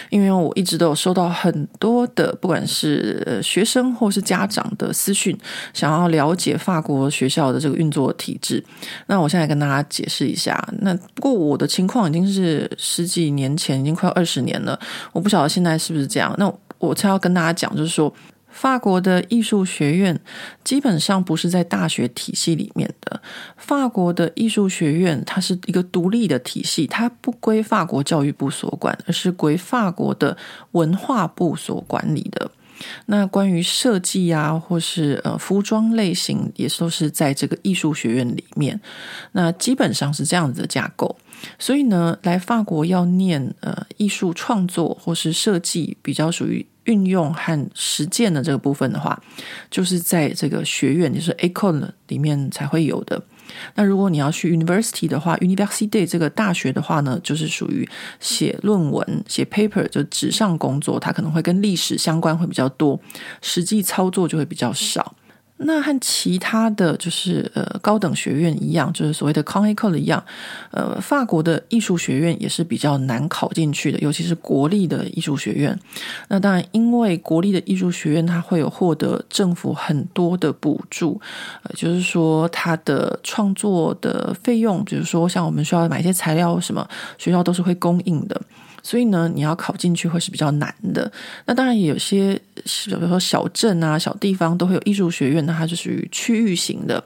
[0.09, 5.37] 因为我一直都有收到很多的，不管是学生或是家长的私讯，
[5.73, 8.63] 想要了解法国学校的这个运作体制。
[9.07, 10.57] 那我现在跟大家解释一下。
[10.79, 14.79] 那不过我的情况已经是十几年前，已经快二十年了，
[15.13, 16.35] 我不晓得现在是不是这样。
[16.37, 18.13] 那我才要跟大家讲，就是说。
[18.49, 20.19] 法国的艺术学院
[20.63, 23.21] 基本上不是在大学体系里面的。
[23.55, 30.35] 法国的艺术学院它是一个独立的体系，它不归法国教育部所管，而是归法国的
[30.71, 32.49] 文化部所管理的。
[33.07, 38.79] 那关于设计啊，或是呃服装类型，也都是在这个艺术学院里面。
[39.33, 41.17] 那基本上是这样子的架构。
[41.59, 46.65] 所以呢，来法国要念呃艺术创作或是设计，比较属于。
[46.87, 49.17] 运用和实践的这个部分的话，
[49.71, 53.21] 就是在这个学院，就是 Acon 里面才会有的。
[53.75, 57.87] 那如果你要去 University 的话，University 这个大学的话呢，就是属于
[58.19, 62.99] 写论文、写 paper，就纸上工作，它可能会跟历史相关会比较多，
[63.41, 65.15] 实际操作就会比较少。
[65.59, 70.23] 那和其他的就是呃高等学院一样，就是所谓的 conical 一样，
[70.69, 75.77] 呃，法国的艺术学院也是比较难考进去的，尤其是国立的艺术学院。
[76.27, 81.19] 那当然，因为国立的艺术学院它会有获得政府很多的补助，
[81.63, 88.39] 呃，就是说它的创作的费用，比如说像我们需要买一些材料什么，学校都是会供应的。
[88.81, 91.11] 所以呢，你要考进去会是比较难的。
[91.45, 97.03] 那当然有些，比如说小镇啊、小地方都会有艺术学院，那它就属于区域型的，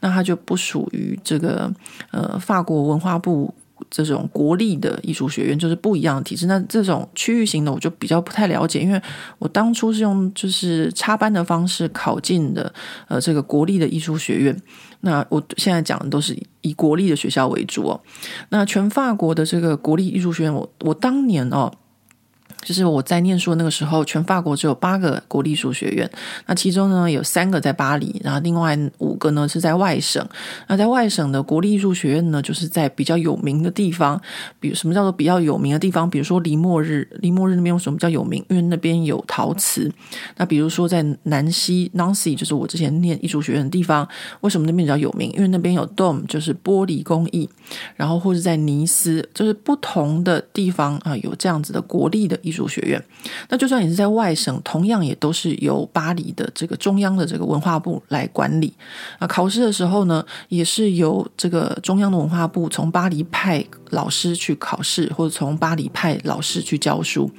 [0.00, 1.72] 那它就不属于这个
[2.10, 3.52] 呃法国文化部。
[3.90, 6.46] 这种国立的艺术学院就是不一样的体制。
[6.46, 9.00] 那这种区域型的，我就比较不太了解，因为
[9.38, 12.72] 我当初是用就是插班的方式考进的，
[13.08, 14.56] 呃，这个国立的艺术学院。
[15.04, 18.00] 那我现在讲的都是以国立的学校为主哦。
[18.48, 21.70] 那全法国的这个国立艺术学院，我我当年哦。
[22.64, 26.10] 就是我在念书的那个时候，全法国只有八个国立艺术学院，
[26.46, 30.26] 那其中呢有三个在巴黎，然后另外五个呢是在外省。
[30.66, 34.20] 那在外省的国立艺术学院呢，就是在比较有名的地方，
[34.58, 36.08] 比如什么叫做比较有名的地方？
[36.08, 38.44] 比如说黎莫日，黎莫日那边为什么比较有名？
[38.48, 39.90] 因为那边有陶瓷。
[40.36, 44.08] 那比如说在南西 Nancy，就是我之前念艺术学院的地方，
[44.40, 45.30] 为什么那边比较有名？
[45.32, 47.48] 因为那边有 Dom，就是玻璃工艺。
[47.96, 53.02] 然后或者在尼斯，就是不同的地方啊，有这样子的国立的艺术学院。
[53.48, 58.72] 那就算你是在外省，同样也都是由巴黎的这个中央的这个文化部来管理。
[59.18, 67.30] 啊，考试的时候呢，也是由这个中央的文化部从巴黎派老师去考试，或者从巴黎派老师去教书。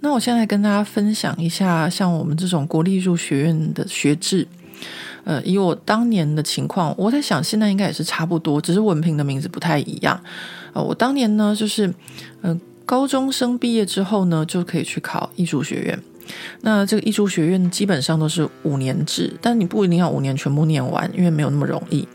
[0.00, 4.46] 那我现在跟大家分享一下，像我们这种国立艺术学院的学制。
[5.24, 10.20] 呃，以我当年的情况，我在想现在应该也是差不多，只是文凭的名字不太一样。
[10.72, 11.92] 呃，我当年呢，就是，
[12.42, 12.56] 呃，
[12.86, 16.02] 高中生毕业之后呢，就可以去考艺术学院。
[16.62, 22.08] 那这个艺术学院基本上都是五年制，但你不一定要五年全部念完，因为没有那么容易。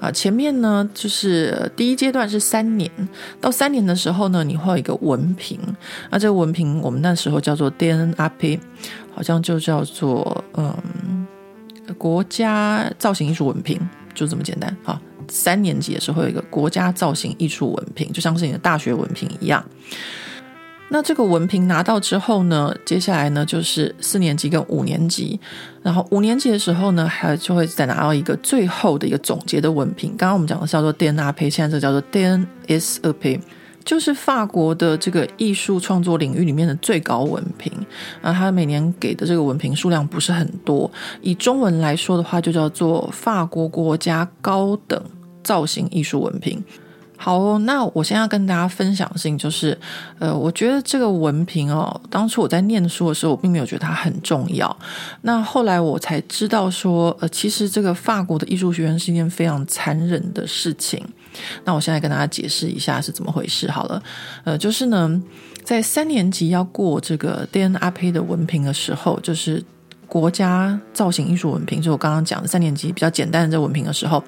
[0.00, 2.90] 啊，前面呢，就是第一阶段是三年，
[3.40, 5.60] 到三年的时候呢，你会有一个文凭。
[6.10, 8.58] 那这个文凭我们那时候叫做 DNAP，
[9.14, 10.74] 好像就叫做嗯。
[11.98, 13.78] 国家造型艺术文凭
[14.14, 15.00] 就这么简单啊！
[15.28, 19.64] 三年级的时候有一个国家造型艺术文凭，就像是你的大学文凭一样。
[20.90, 25.40] 那这个文凭拿到之后呢，接下来呢就是四年级跟五年级。
[25.82, 30.10] 然后五年级的时候呢，还就会再拿到一个最后的一个总结的文凭。
[30.10, 33.40] 刚刚我们讲的叫做 DNAP，现在这叫做 D N S 二培。
[33.84, 37.70] 就是法国的这个艺术创作领域里面的最高文凭
[38.22, 40.90] 啊，他每年给的这个文凭数量不是很多。
[41.20, 45.02] 以中文来说的话，就叫做法国国家高等
[45.42, 46.62] 造型艺术文凭。
[47.16, 49.78] 好哦，那我现在要跟大家分享的事情就是，
[50.18, 54.76] 呃，我觉得这个文凭哦，当初我在念书的时候，我并没有觉得它很重要。
[55.22, 61.02] 那后来我才知道说，呃，其实这个法国的艺术学院是一件非常残忍的事情。
[61.64, 64.02] 那我现在跟大家解释一下是怎么回事好了。
[64.42, 65.22] 呃，就是呢，
[65.62, 69.64] 在三年级要过这个 DNAP 的文凭的时候，就是
[70.06, 74.22] 国家造型艺术文凭，就我刚刚讲的三年级比较简单的这文凭的时候，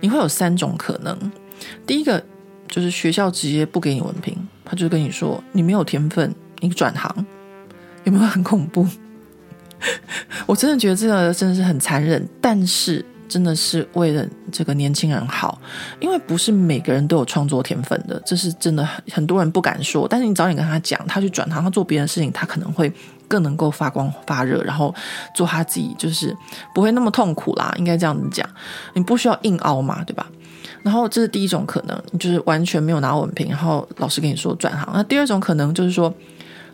[0.00, 1.18] 你会有三种可能。
[1.86, 2.22] 第一个
[2.68, 7.26] 就是学校直接不给你文凭，他就跟你说你没有天分，你转行，
[8.04, 8.86] 有没有很恐怖？
[10.46, 15.60] 我真的觉得这个真的是很残忍，但是真的是为了这个年轻人好，
[16.00, 20.08] 因为不是每个人都有创作天分的，这是真的很很多人不敢说。
[20.08, 22.92] 但是你早点跟他讲，他去转行，他做别的事情，他可能会
[23.28, 24.92] 更能够发光发热，然后
[25.34, 26.36] 做他自己，就是
[26.74, 27.72] 不会那么痛苦啦。
[27.78, 28.48] 应该这样子讲，
[28.94, 30.26] 你不需要硬凹嘛，对吧？
[30.82, 34.88] 然后这是第一种可能，就是完全没有拿文凭，然后老师跟你说转行。
[34.94, 36.12] 那第二种可能就是说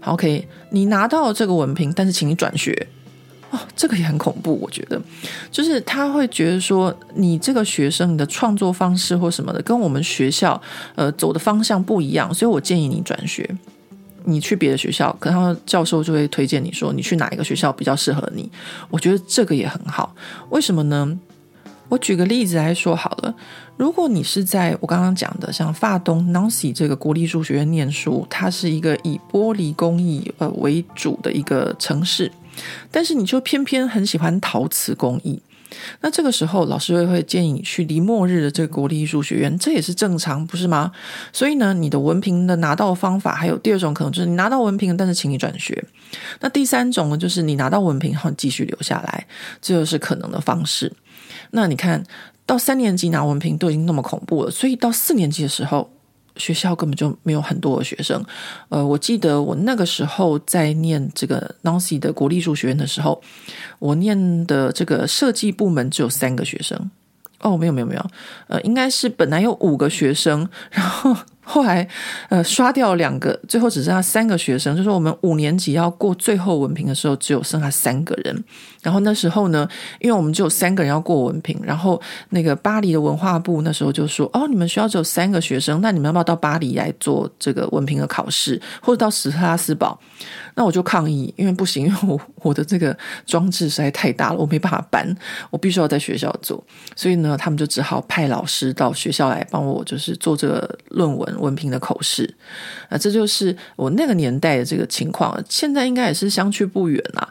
[0.05, 2.87] ，，OK，你拿到这个文凭，但是请你转学。
[3.51, 5.01] 哦，这个也很恐怖，我觉得，
[5.49, 10.61] 就是他会觉得说，你这个学生你的创作方式或什么的，跟我们学校
[10.97, 13.49] 呃走的方向不一样，所以我建议你转学，
[14.25, 18.51] 你去别的学校，可能教授就会推荐你说，你去哪一个学校比较适合你。
[18.91, 20.13] 我觉得这个也很好，
[20.51, 21.17] 为什么呢？
[21.95, 23.32] 我举个例子来说好了，
[23.76, 32.32] 如果你是在我刚刚讲的像法东 Nancy 这个国立艺术学院念书，它是一个以玻璃工艺呃为主的一个城市，
[32.90, 35.40] 但是你就偏偏很喜欢陶瓷工艺，
[36.01, 40.90] 那这个时候老师会会建议你去离末日的这个国立艺术学院，这也是正常，不是吗？
[41.32, 45.72] 所以呢，你的文凭的拿到方法还有第二种可能就是你拿到文凭，但是请你转学；
[46.40, 49.24] 那第三种呢，就是你拿到文凭后继续留下来，
[49.62, 50.92] 这就是可能的方式。
[51.55, 52.03] 那你看
[52.45, 55.89] 到三年级拿文凭都已经那么恐怖了，所以到四年级的时候，
[56.37, 58.25] 学校根本就没有很多的学生。
[58.69, 63.23] 呃，我记得我那个时候在念这个 Nancy 的国立数学院的时候，
[63.79, 66.91] 我念的这个设计部门只有三个学生。
[67.41, 68.11] 哦，没有没有没有，
[68.49, 71.17] 呃，应该是本来有五个学生，然后。
[71.45, 71.86] 后来，
[72.30, 74.76] 呃，刷掉两个，最后只剩下三个学生。
[74.76, 78.45] 就是我们五年级要过最后文凭的时候，只有剩下三个人。
[78.82, 79.68] 然后那时候呢，
[80.01, 89.99] 因为我们只有三个人要过文凭，然后那个巴黎的文化部那时候就说：“哦，你们学校只有三个学生，那你们要不要到巴黎来做这个文凭的考试，或者到史特拉斯堡？”
[90.55, 92.97] 那我就抗议，因为不行，因为我我的这个
[93.27, 95.07] 装置实在太大了，我没办法搬，
[95.51, 96.63] 我必须要在学校做。
[96.97, 101.25] 所以呢，他们就只好派老师到学校来帮我，就是做这个论文。
[101.35, 102.33] 文凭的口试，
[102.89, 105.39] 啊，这就是我那个年代的这个情况。
[105.49, 107.29] 现在应该也是相去不远啦。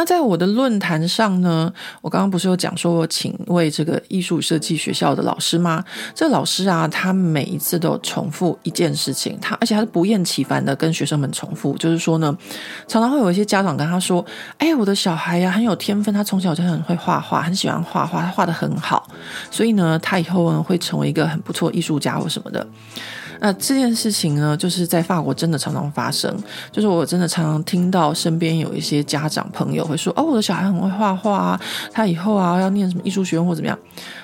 [0.00, 1.70] 那在我的论坛上呢，
[2.00, 5.84] 我刚刚不是有讲说，我请为这个艺术设计学校的老师吗？
[6.14, 12.34] 这老师啊，他每一次都重复一件事情，他而且他是不厌其烦的跟学生们重复，就是说呢，
[12.88, 14.24] 常常会有一些家长跟他说
[14.56, 19.06] ：“哎，我的小孩呀，很有天分，他从小就很会画画，很喜欢画画，他画得很好，
[19.50, 22.66] 所以呢，他以后呢会成为一个很不错艺术家或什么的。”
[23.40, 26.32] 那这件事情呢，就是在法国真的常常发生。
[26.70, 31.60] 就是我真的常常听到身边有一些家长朋友会说：“哦，我的小孩很会画画啊，
[31.90, 33.78] 他以后啊要念什么艺术学院或怎么样。”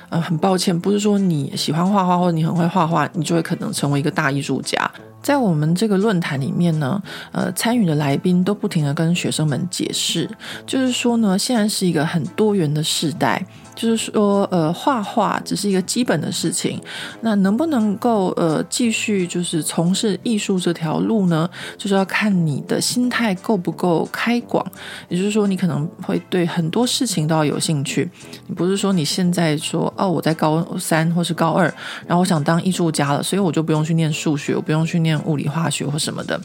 [0.08, 4.88] 呃，很抱歉，不是说你喜欢画画或者你很会画画，你就会可能成为一个大艺术家。
[5.20, 7.02] 在我们这个论坛里面呢，
[7.32, 10.30] 呃，参与的来宾都不停地跟学生们解释，
[10.64, 13.44] 就是说呢，现在是一个很多元的时代。
[13.76, 16.80] 就是说，呃，画画只是一个基本的事情，
[17.20, 21.48] 那能不能够呃继续就是从事艺术这条路呢？
[21.76, 24.64] 就是要看你的心态够不够开广。
[25.08, 28.10] 也就是说，你可能会对很多事情都要有兴趣。
[28.46, 31.64] 你不是说你现在说哦，我在高三或是高二，
[32.06, 36.40] 然后我想当艺术家了，所以我就不用去念数学，我不用去念物理化学或什么的，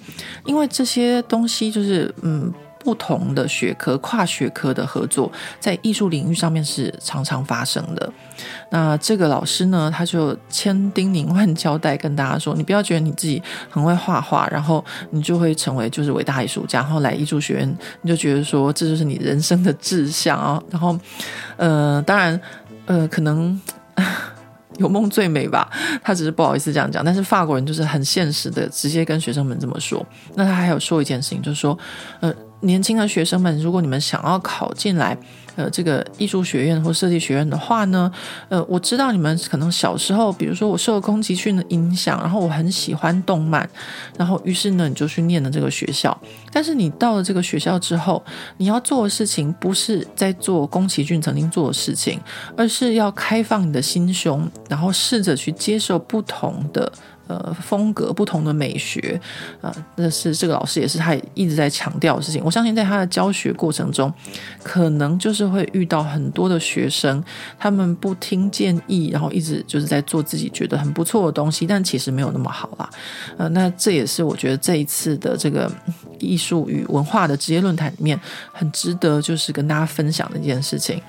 [0.45, 2.53] 因为这些东西就是嗯。
[2.83, 8.11] 不同的学科、跨学科的合作，在艺术领域上面是常常发生的。
[8.71, 20.97] 那这个老师呢，他就千叮咛万交代跟大家说：“你不要觉得你自己很会画画，然后你就会成为就是伟大艺术家，然后来艺术学院，你就觉得说这就是你人生的志向啊。”然后，
[21.57, 22.39] 呃，当然，
[22.87, 23.59] 呃，可能
[24.79, 25.69] 有梦最美吧。
[26.03, 30.03] 他只是不好意思这样讲，但是法国人就是很现实的，直接跟学生们这么说。
[30.33, 31.77] 那他还有说一件事情，就是说，
[32.21, 32.33] 呃。
[32.61, 35.17] 年轻的学生们，如果你们想要考进来，
[35.55, 38.09] 呃，这个艺术学院或设计学院的话呢，
[38.47, 43.69] 呃，我知道你们可能小时候，比如说我受宫崎骏的影响，然后我很喜欢动漫，
[44.17, 46.17] 然后于是呢，你就去念了这个学校。
[46.53, 48.23] 但是你到了这个学校之后，
[48.57, 52.19] 你要做的事情不是在做宫崎骏曾经做的事情，
[52.55, 56.89] 而是要开放你的心胸，然后试着去接受不同的。
[57.31, 59.17] 呃，风格不同的美学，
[59.61, 62.43] 啊、呃，那是这个老师也是他一直在强调的事情。
[62.43, 64.13] 我相信在他的教学过程中，
[64.61, 67.23] 可能就是会遇到很多的学生，
[67.57, 72.89] 他们不听建议，然后一直就是在做自己觉得很不错的东西，但其实没有那么好啦。
[73.37, 75.71] 呃，那这也是我觉得这一次的这个
[76.19, 78.19] 艺术与文化的职业论坛里面
[78.51, 81.01] 很值得就是跟大家分享的一件事情。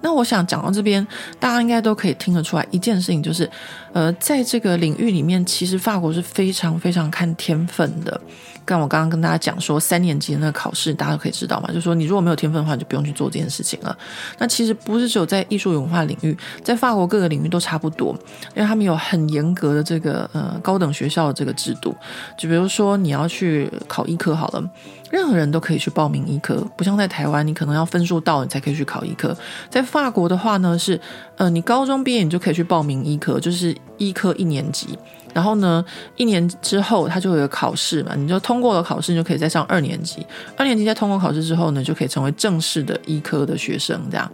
[0.00, 1.06] 那我想讲到这边，
[1.38, 3.48] 大家应该都可以听得出来一件事情，就是，
[3.92, 8.20] 呃，在这个领域里面，其实法国是非常非常看天分的。
[8.66, 13.98] 像我刚刚跟大家讲说，三年级的那个考试，大家都可以知道嘛，就是说你如果没有天分的话，你就不用去做这件事情了。
[14.38, 18.16] 那其实不是只有在艺术文化领域，在法国各个领域都差不多，
[18.54, 21.92] 因为他们有很严格的这个呃高等学校的这个制度。
[22.38, 24.70] 就比如说你要去考医科好了。
[25.10, 29.36] 任何人都可以去报名医科，不像在台湾，你可能要分数到你才可以去考医科。
[29.68, 30.98] 在法国的话呢，是
[31.36, 34.98] 呃，你高中毕业你就可以去报名医科，就是医科一年级。
[35.32, 35.84] 然后呢，
[36.16, 40.26] 一年之后他就有考试嘛，你就通过了考试，你就可以再上二年级。
[40.56, 44.00] 二年级在通过考试之后呢，就可以成为正式的医科的学生。
[44.10, 44.28] 这样，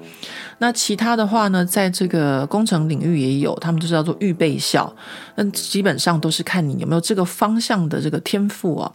[0.57, 4.91] 那其他的话呢，在这个工程领域也有，他们就是叫做预备校。
[5.35, 8.91] 那基本上都是看你有没有这个方向的这个天赋啊。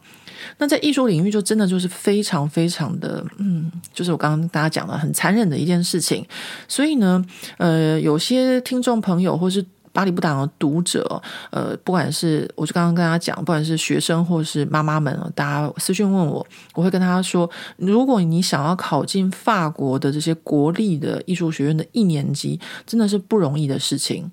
[0.58, 6.26] 那在艺术领域就真的就是非常非常的，嗯，就是我刚刚大家讲的很残忍的一件事情。
[6.68, 7.24] 所以呢，
[7.58, 16.45] 呃，有些听众朋友或是巴黎不党的读者，呃，不管是我就刚刚跟大家讲，不管是学生或是妈妈们，大家私讯问我，
[16.76, 24.32] 我会跟他说，如果你想要考进法国的这些国立的艺术学院的一年级，真的是不容易的事情。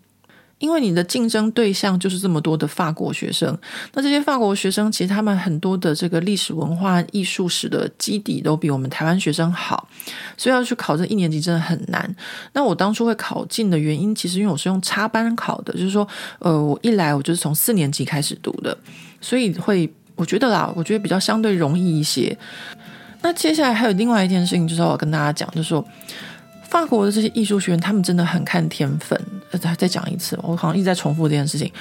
[0.59, 3.57] 因为你的竞争对象就是这么多的法国学生，
[3.95, 9.89] 那这些法国学生其实他们很多的这个历史文化、艺术史的基底都比我们台湾学生好，
[10.37, 12.13] 所以要去考这一年级真的很难。
[12.53, 16.07] 那我当初会考进的原因，其实因为我是用插班考的，就是说，
[16.41, 18.77] 呃，我一来我就是从四年级开始读的，
[19.21, 22.37] 所以会我觉得啦，我觉得比较相对容易一些。
[23.23, 25.85] 那接下来还有另外一件事情，就是我跟大家讲，就是说。
[26.69, 29.21] 法国的这些艺术学院，他们真的很看天分。
[29.59, 31.73] 再再讲一次，我好像一直在重复这件事情。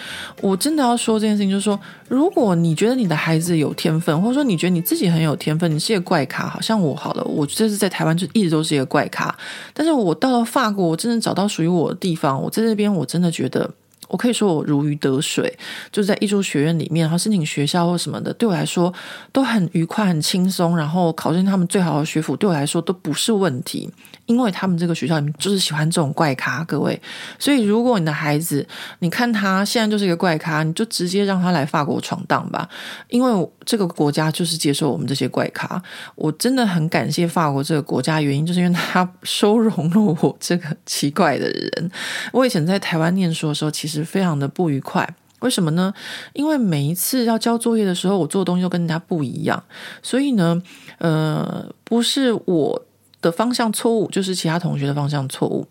[0.42, 1.78] 我真的要说这件事情，就是说，
[2.08, 9.38] 如果你觉得你的孩子有天分，或者说你觉得你自己很有天分，你是一个怪咖，好像我好了，我这是在台湾就一直都是一个怪咖。
[9.74, 12.42] 但是我到了法国，我真的找到属于我的地方。
[12.42, 13.70] 我在这边，我真的觉得。
[14.10, 15.54] 我可以说我如鱼得水，
[15.92, 18.94] 就是在艺术学院里面，然后申请学校或什么的，对我来说
[19.34, 20.78] 都很愉快、很轻松。
[20.78, 23.92] 然后考进他们最好的学府，对我来说都不是问题，
[24.28, 27.02] 因为他们这个学校里面就是喜欢这种怪咖，各位。
[27.40, 28.66] 所以，如果你的孩子，
[29.00, 32.70] 你看他现在就是一个怪咖，你就直接让他来法国闯荡吧，
[33.10, 35.82] 因为这个国家就是接受我们这些怪咖。
[36.16, 41.92] 我真的很感谢法国这个国家，原因就是因为他收容了我这个奇怪的人。
[42.32, 43.98] 我以前在台湾念书的时候，其实。
[44.08, 45.08] 非常的不愉快，
[45.40, 45.94] 为什么呢？
[46.34, 49.62] 因为每一次要交作业的时候，我做的东西都跟人家不一样，
[50.02, 50.62] 所以呢，
[51.00, 52.86] 呃，不是我
[53.22, 55.68] 的方向错误，就是其他同学的方向错误。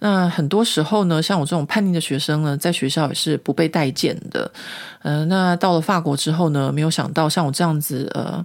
[0.00, 4.50] 那很多时候呢，像我这种叛逆的学生呢，在学校也是不被待见的。
[5.02, 8.44] 嗯，那到了法国之后呢，没有想到像我这样子，呃，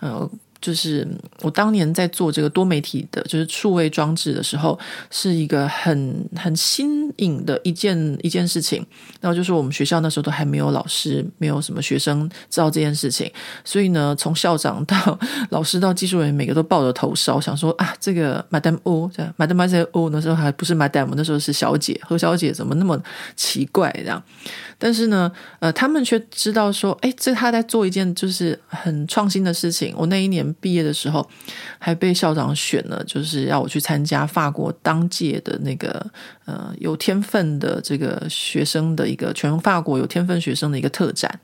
[0.00, 0.30] 呃。
[0.60, 1.06] 就是
[1.42, 4.78] 我当年在做这个多媒体的，就是数位装置的时候，
[5.10, 8.84] 是一个很很新颖的一件一件事情。
[9.20, 13.30] 然后就是我们学校那时候都还没有老师，没有什么学生知道这件事情，
[13.64, 15.18] 所以呢，从校长到
[15.50, 23.00] 老师到技术人员，每个都抱着头烧，想说啊，这个 Madame O，Madame O，那时候还不是 Madam，那时候是小姐，何小姐怎么那么
[23.36, 24.22] 奇怪这样？
[24.78, 29.92] 但是呢，呃，他们却知道说，哎，这他在做一件就是很创新的事情。
[29.96, 31.28] 我那一年毕业的时候，
[31.78, 36.04] 还被校长选了，就是要我去参加法国当届的那个
[36.44, 41.40] 呃有天分的这个学生的一个全法国有天分学生的一个特展。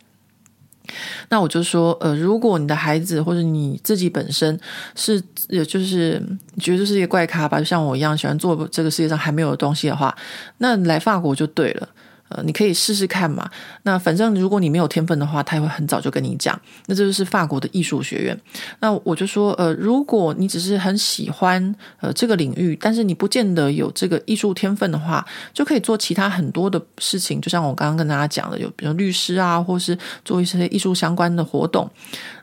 [1.31, 4.61] 那我就说，呃，如果你的孩子或者你自己本身
[4.95, 6.23] 是，也就是
[6.55, 10.15] 你觉得是一个怪咖吧，就像我一样喜欢做这个世界上还没有的东西的话，
[10.59, 11.89] 那来法国就对了。
[12.35, 13.49] 呃，你可以试试看嘛。
[13.85, 16.61] 那反正如果你没有天分的话，他也会很早就跟你讲。
[16.87, 18.39] 那这就是法国的艺术学院。
[18.81, 27.41] 那我就说，呃，如果你只是很喜欢呃这个领域，但是你不见得有这个艺术天分的话，就可以做其他很多的事情。
[27.41, 31.89] 就像我刚刚跟大家讲的，有比如律师啊，或是做一些艺术相关的活动。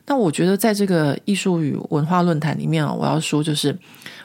[0.06, 3.78] 那我觉得在这个艺术与文化论坛里面啊，我要说就是。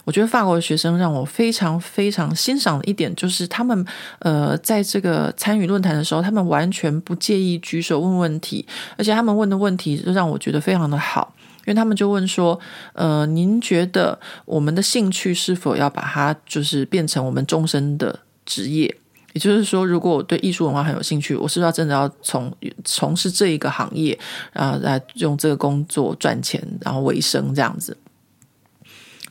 [0.07, 3.85] 我觉得法国的学生让我非常非常欣赏的一点，就是他们
[4.21, 8.65] 呃，在这个参与论坛的时候，他们完全不介意举手问问题，
[8.97, 12.57] 而且他们问的问题就让我觉得非常的好，因为他们就问说，
[12.93, 18.97] 呃，您觉得我们的兴趣是否要把它就是变成我们终身的职业？
[19.33, 22.51] 也就是说，如果我对艺术文化很有兴趣，我是不是要真的要从
[22.85, 24.17] 从事这一个行业，
[24.53, 27.95] 然后来用这个工作赚钱，然后为生这样子？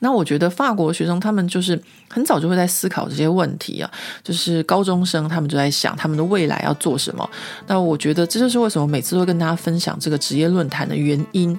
[0.05, 3.89] 那我觉得法国学生他们就是很早就会在思考这些问题啊，
[4.23, 7.27] 就是高中生他们就在想他们的未来要做什么。
[7.65, 11.57] 那我觉得这就是为什么每次都会跟大家分享这个职业论坛的原因。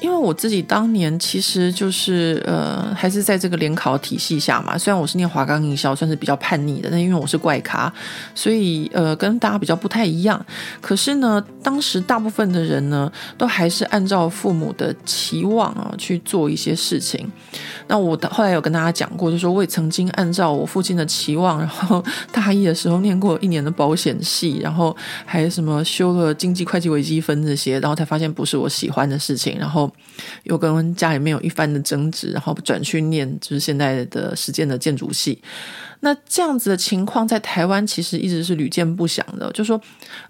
[0.00, 4.78] 因为我自己当年其实就是呃，还是在这个联考体系下嘛。
[4.78, 7.92] 虽然我是念华冈艺校，算是比较叛逆的，但因为我是怪咖，
[8.34, 10.44] 所以呃，跟大家比较不太一样。
[10.80, 17.28] 可是呢，当时大部分的人呢，都还是按照父母的期望啊去做一些事情。
[17.88, 29.87] 那我后来有跟大家讲过，就说我也曾经按照我父亲的期望，然后大一的时候念过一年的保险系，然后还什么修了经济会计微积分这些，然后才发现不是我喜欢的事情，然后。
[30.44, 35.40] 又跟家里面有一番的争执，然后转去念就是现在的实践的建筑系。
[36.00, 39.50] 那这样子的情况在台湾其实一直是屡见不鲜的。
[39.50, 39.80] 就说，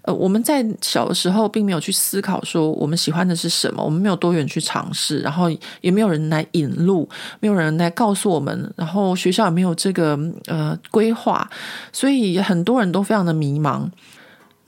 [0.01, 5.47] 呃，我们在小的时候并没有去思考说我们喜欢的是什么，我们没有多远去尝试，然后
[5.81, 7.07] 也没有人来引路，
[7.39, 11.47] 没有人来告诉我们，然后学校也没有这个呃规划，
[11.93, 13.87] 所以很多人都非常的迷茫。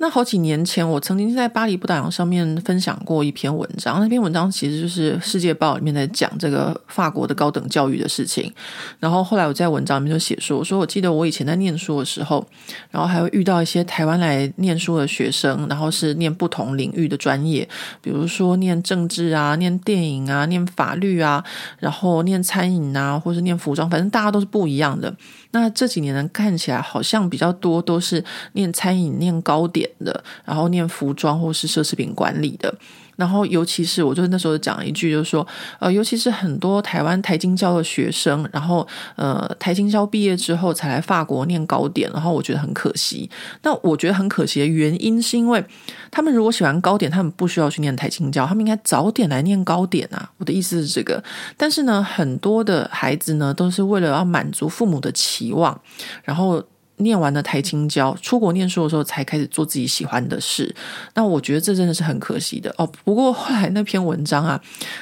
[0.02, 4.00] 那好几年前，我曾经在巴黎不打烊上面分享过一篇文章。
[4.00, 8.52] 那篇文章其实就是《世界报》里面在讲这个法国的高等教育的事情。
[9.00, 12.44] 然后后来我在文章里面就写说，我说我记得我以前在念书的时候，
[12.90, 17.70] 然后还会遇到一些台湾来念书的学生，然后是念不同领域的专业，
[18.02, 21.44] 比如说念政治啊、念电影啊、念法律啊，
[21.78, 25.16] 然后念餐饮啊，或是念服装，反正大家都是不一样的。
[25.52, 28.24] 那这几年呢，看起来好像比较多都是
[28.54, 32.74] 念餐饮、念糕点的，然后念服装或是奢侈品管理的。
[33.22, 35.46] 然后尤其是我就那时候讲了一句，就是说，
[35.80, 43.30] 呃，尤其是很多台湾台清交的学生，然后呃，台清交毕业之后才来法国念糕点，然后我觉得很可惜。
[43.62, 45.64] 那我觉得很可惜的原因是因为
[46.10, 50.28] 他们如果喜欢糕点，他们不需要去念台清交，他们应该早点来念糕点啊。
[50.38, 51.24] 我的意思是这个。
[51.56, 55.80] 但是呢，很多的孩子呢，都是为了要满足父母的期望，
[56.24, 56.64] 然后。
[57.02, 60.74] 念完了台青教，出国念书的时候才开始做自己喜欢的事。
[61.14, 62.90] 那我觉得这真的是很可惜的哦。
[63.04, 64.60] 不过后来那篇文章啊，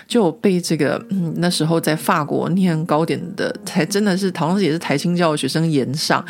[0.07, 6.25] 就被这个嗯那时候在法国念糕点的，才真的是好像也是台青教的学生延上。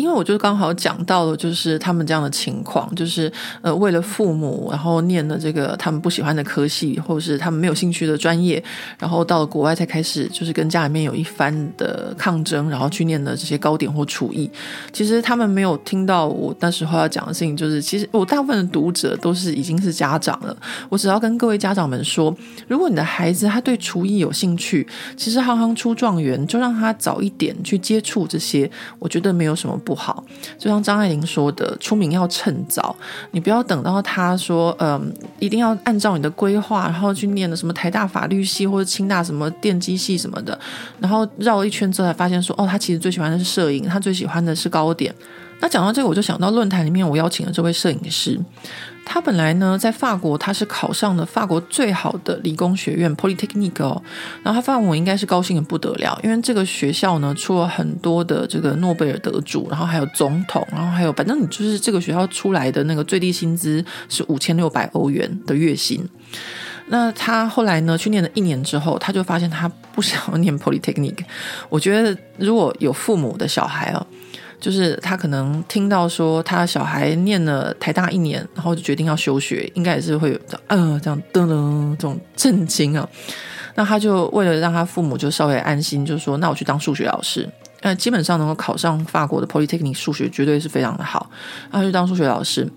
[0.00, 3.30] 因为我就刚好讲到了，就是他们这样的情况，就是
[3.60, 8.62] 呃，为了父母，然后念了这个他们不喜欢的科系，或者是他们没有兴趣的专业，
[8.98, 14.50] 然后到了国外才开始，就是跟家里面有一番的抗争，然后去念的这些糕点或厨艺。
[14.90, 20.56] 其实他们没有听到我那时候要讲的事情，就是其实我大部分的读者都是已经是家长了。
[20.88, 22.34] 我只要跟各位家长们说，
[22.66, 29.78] 如果你的孩子他对厨艺有兴趣，其实行行出状元，就让他早一点去接触这些，我觉得没有什么。
[29.90, 30.24] 不好，
[30.56, 32.94] 就像张爱玲说的，出名要趁早，
[33.32, 40.56] 你不要等到他说，嗯，一定要按照你的规划，然后去念的什么台大法律系或者清大什么电机系什么的，
[41.00, 45.12] 然后绕了一圈之后才发现说，哦，他其实最喜欢的是摄影，他最喜欢的是糕点。
[45.62, 48.40] 那讲到这个，我就想到论坛里面我邀请了这位摄影师。
[49.12, 54.00] 他本来呢，在法国，他是考上了法国最好的理工学院 Polytechnique 哦。
[54.44, 66.08] 然后他发现我应该是高兴的不得了，因为这个学校呢，出了很多的这个诺贝尔得主，然后还有总统，然后还有反正你就是这个学校出来的那个最低薪资是五千六百欧元的月薪。
[66.86, 71.16] 那他后来呢，去念了一年之后，他就发现他不想要念 Polytechnic。
[71.68, 74.06] 我觉得如果有父母的小孩哦。
[74.60, 83.08] 就是他可能听到说他小孩念了台大一年，然后就决定要休学，应该也是会有呃这样噔噔这种震惊啊。
[83.74, 87.48] 那他就为了让他父母就稍微安心，就说那我去当数学老师。
[87.82, 91.30] 呃，基本上能够考上法国的 Polytechnic 数学绝对是非常的好。
[91.70, 92.70] 然后就当数学老师。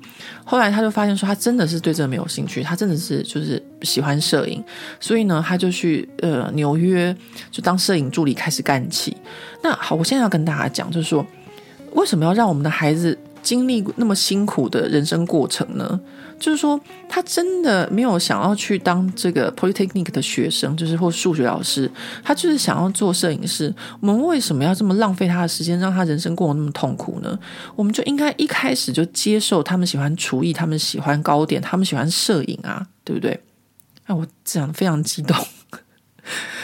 [0.46, 4.64] 后来他就发现说他真的是对这个没有兴趣，他真的是就是喜欢摄影，
[5.02, 7.14] 所以呢他就去呃纽约
[7.52, 9.18] 就当摄影助理开始干起。
[9.62, 11.26] 那好，我现在要跟大家讲，就是说。
[11.94, 16.00] 为什么要让我们的孩子经历那么辛苦的人生过程呢？
[16.40, 16.78] 就是说，
[17.08, 21.90] 他真的没有想要去当这个 Polytechnic 的学生，就是或数学老师，
[22.22, 23.74] 他就是想要做摄影师。
[24.02, 27.40] 我们为什么要这么浪费他的时间，让他人生过得那么痛苦呢？
[27.78, 33.40] 我们就应该一开始就接受他们喜欢厨艺，他们喜欢糕点，他们喜欢摄影啊，对不对？
[34.06, 35.38] 啊，我讲非常激动。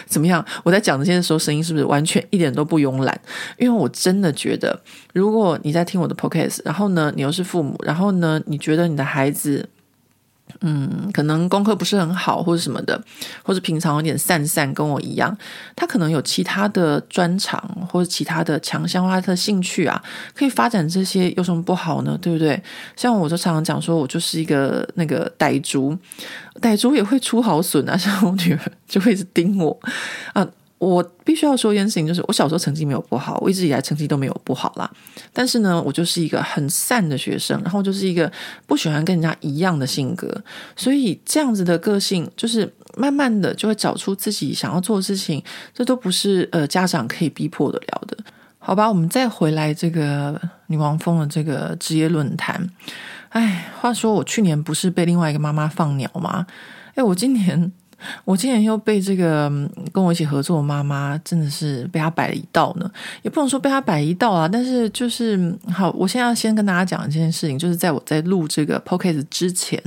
[0.09, 0.43] 怎么样？
[0.63, 3.21] 我在讲这些的时候，声音是不是完全一点都不慵懒？
[3.57, 4.77] 因为我真的觉得，
[5.13, 9.69] 如果你在听我的 podcast，然后呢，你又是父母，然后呢，你觉得你的孩子，
[10.61, 13.01] 嗯，可能功课不是很好，或者什么的，
[13.43, 15.35] 或者平常有点散散，跟我一样，
[15.75, 20.01] 他可能有其他的专长或者其他的强项或他的兴趣啊，
[20.35, 22.17] 可以发展这些，有什么不好呢？
[22.21, 22.61] 对不对？
[22.95, 25.97] 像我就常常讲说，我就是一个那个傣族。
[26.61, 29.79] 傣族也会出好笋啊， 像我女儿就会一直盯我
[30.33, 30.45] 啊。
[30.79, 34.89] 我必须要说一件事情，就是我小时候成绩没有不好，我一直以来成绩都没有不好啦。
[35.33, 38.31] 但是呢，我就是一个很散的学生，然后就是一个
[38.65, 40.33] 不喜欢跟人家一样的性格，
[40.75, 48.17] 所以这样子的个性，就是慢慢的就会找出自己想要做的事情，这都不是呃家长可以逼迫得了的。
[48.57, 52.69] 好吧，我们再回来这个女王蜂的这个职业论坛。
[53.29, 56.47] 哎，话说我去年不是被另外一个妈妈放鸟吗？
[56.95, 57.71] 哎，我今年
[58.25, 59.49] 我今年又被这个
[59.91, 62.89] 跟我一起合作的妈妈，真的是被她摆了一道呢。
[63.21, 69.81] 也不能说被她摆一道啊，但是就是好，我现在要先跟大家讲一件事情，就是在我在录这个 p o c a s t 之前，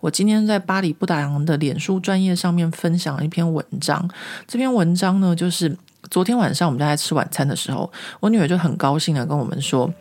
[0.00, 4.08] 我今天在巴黎不打烊的脸书专业上面分享了一篇文章。
[4.46, 5.76] 这篇文章呢，就是。
[6.08, 7.90] 昨天晚上我们在吃晚餐的时候，
[8.20, 9.92] 我女儿就很高兴的跟我们说：“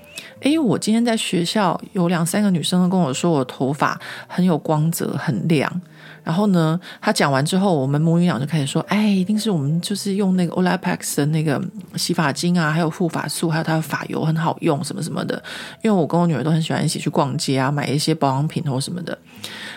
[0.42, 5.82] 诶，我今天在学校有两三个女生都跟我说，我头发很有光泽，很亮。”
[6.26, 11.62] 然后呢，他讲完之后，我们母女俩就开始说：“哎，一定是我们就是用那个 Olaplex 的那个
[11.96, 15.42] 洗发精啊，还有护发素，还有它的发油很好用，什么什么的。”
[15.84, 19.18] 因为我跟我女儿都很喜欢一起去逛街啊，买一些保养品或什么的。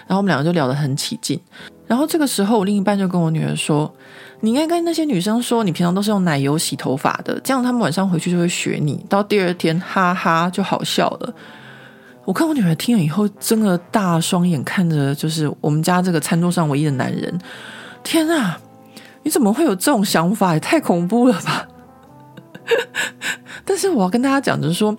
[0.07, 1.39] 然后我们两个就聊得很起劲。
[1.87, 3.95] 然后这个时候，我另一半就跟我女儿说。
[4.41, 11.35] 你应该跟那些女生说，你平常都是用奶油洗头发的，这样他们晚上回去就会学你，到第二天哈哈就好笑了。
[12.29, 17.41] 我看我女儿听了以后，睁了大双眼看着，就是我们家这个餐桌上唯一的男人。
[18.05, 18.61] 天啊，
[19.23, 20.53] 你怎么会有这种想法？
[20.53, 21.67] 也太恐怖了吧！
[23.65, 24.95] 但是我要跟大家讲，就是说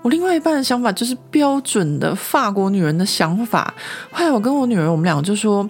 [0.00, 3.74] 我另外一半的想法就是标准的法国女人的想法。
[4.10, 5.68] 后来我跟我女儿，我们俩就说。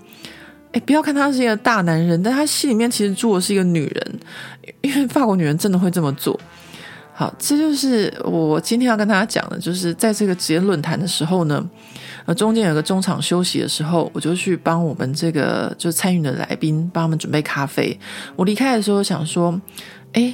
[0.72, 4.20] 哎，不要看他是一个大男人，但他心里面其实住的是一个女人，
[4.82, 6.38] 因为法国女人真的会这么做。
[7.20, 11.62] 好，这就是我今天要跟大家讲的，就是在这个职业论坛的时候呢，
[12.24, 17.94] 呃，中间有个中场休息的时候，我就去帮我们这个就参与的来宾帮他们准备咖啡。
[18.36, 19.60] 我离开的时候想说，
[20.14, 20.32] 哎。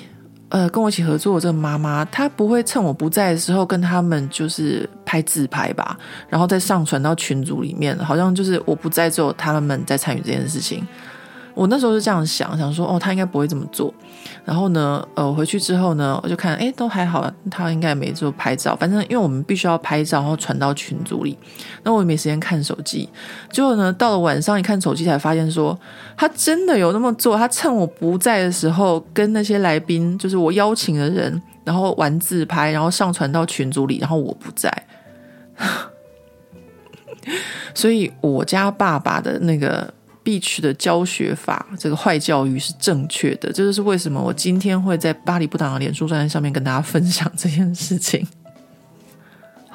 [0.49, 10.87] 呃，跟我一起合作的这个妈妈，她不会趁我不在的时候跟他们就是拍自拍吧，然后再上传到群组里面，好像就是我不在之后，他们在参与这件事情。
[11.57, 13.93] 我那时候是这样想，想说哦，他应该不会这么做。
[14.45, 18.77] 然后呢，呃，回去之后呢，我就看，诶，都还好，他应该没做拍照。
[18.77, 21.37] 反正因为我们必须要拍照，然后传到群组里，
[21.83, 23.09] 那我也没时间看手机。
[23.51, 25.77] 结果呢，到了晚上一看手机，才发现说
[26.15, 27.39] 他真的有那么做。
[27.39, 34.71] 他趁我不在的时候，跟那些来宾，就是我邀请的人，然后玩自拍，然后上传到群组里，然后我不在。
[37.75, 39.96] 所以我家爸爸的那个。
[40.27, 48.27] 必须的教学法，这个坏教育是正确的，这就是为什么我今天会在巴黎不党的脸书专页上面跟大家分享这件事情。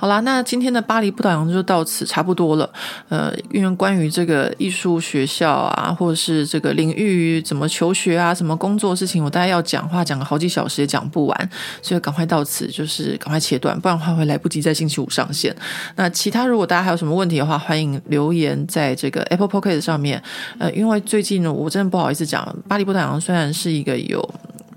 [0.01, 2.67] 好啦，那今天的巴黎不倒洋就到此差不多了。
[3.07, 11.49] 呃，因为关于这个艺术学校啊，或者是这个领域怎么求学啊，什么工作事情，我大概要讲话讲个好几小时也讲不完，
[11.83, 15.55] 所以赶快到此，就是赶快切断，不然的话会来不及在星期五上线。
[15.95, 20.19] 那其他如果大家还有什么问题的话，欢迎留言在这个 Apple Podcast 上面。
[20.57, 24.27] 呃，因为最近呢，我真的不好意思讲，巴黎不倒洋虽然是一个有。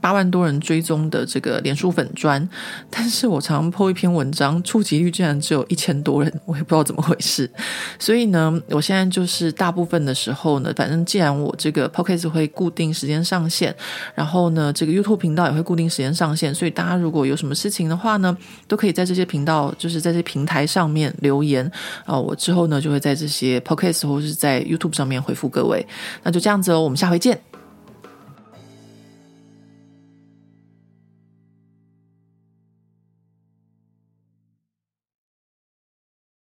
[0.05, 2.47] 八万多人追踪的这个脸书粉专，
[2.91, 7.51] 但是我常常 po 一篇文章，触及率竟然只有一千多人，我也不知道怎么回事。
[7.99, 13.75] 所以呢，我现在就是大部分的时候呢，反正既然我这个 podcast 会固定时间上线，
[14.15, 18.37] 然后呢，这个 YouTube 频道也会固定时间上线，所以大家如果有什么事情的话呢，
[18.69, 21.65] 都可以在这些频道，就是在这些平台上面留言
[22.05, 25.87] 啊，我之后呢就会在这些 podcast 或是在 YouTube 上面回复各位。
[26.23, 27.54] 那就这样子哦，我们下回见。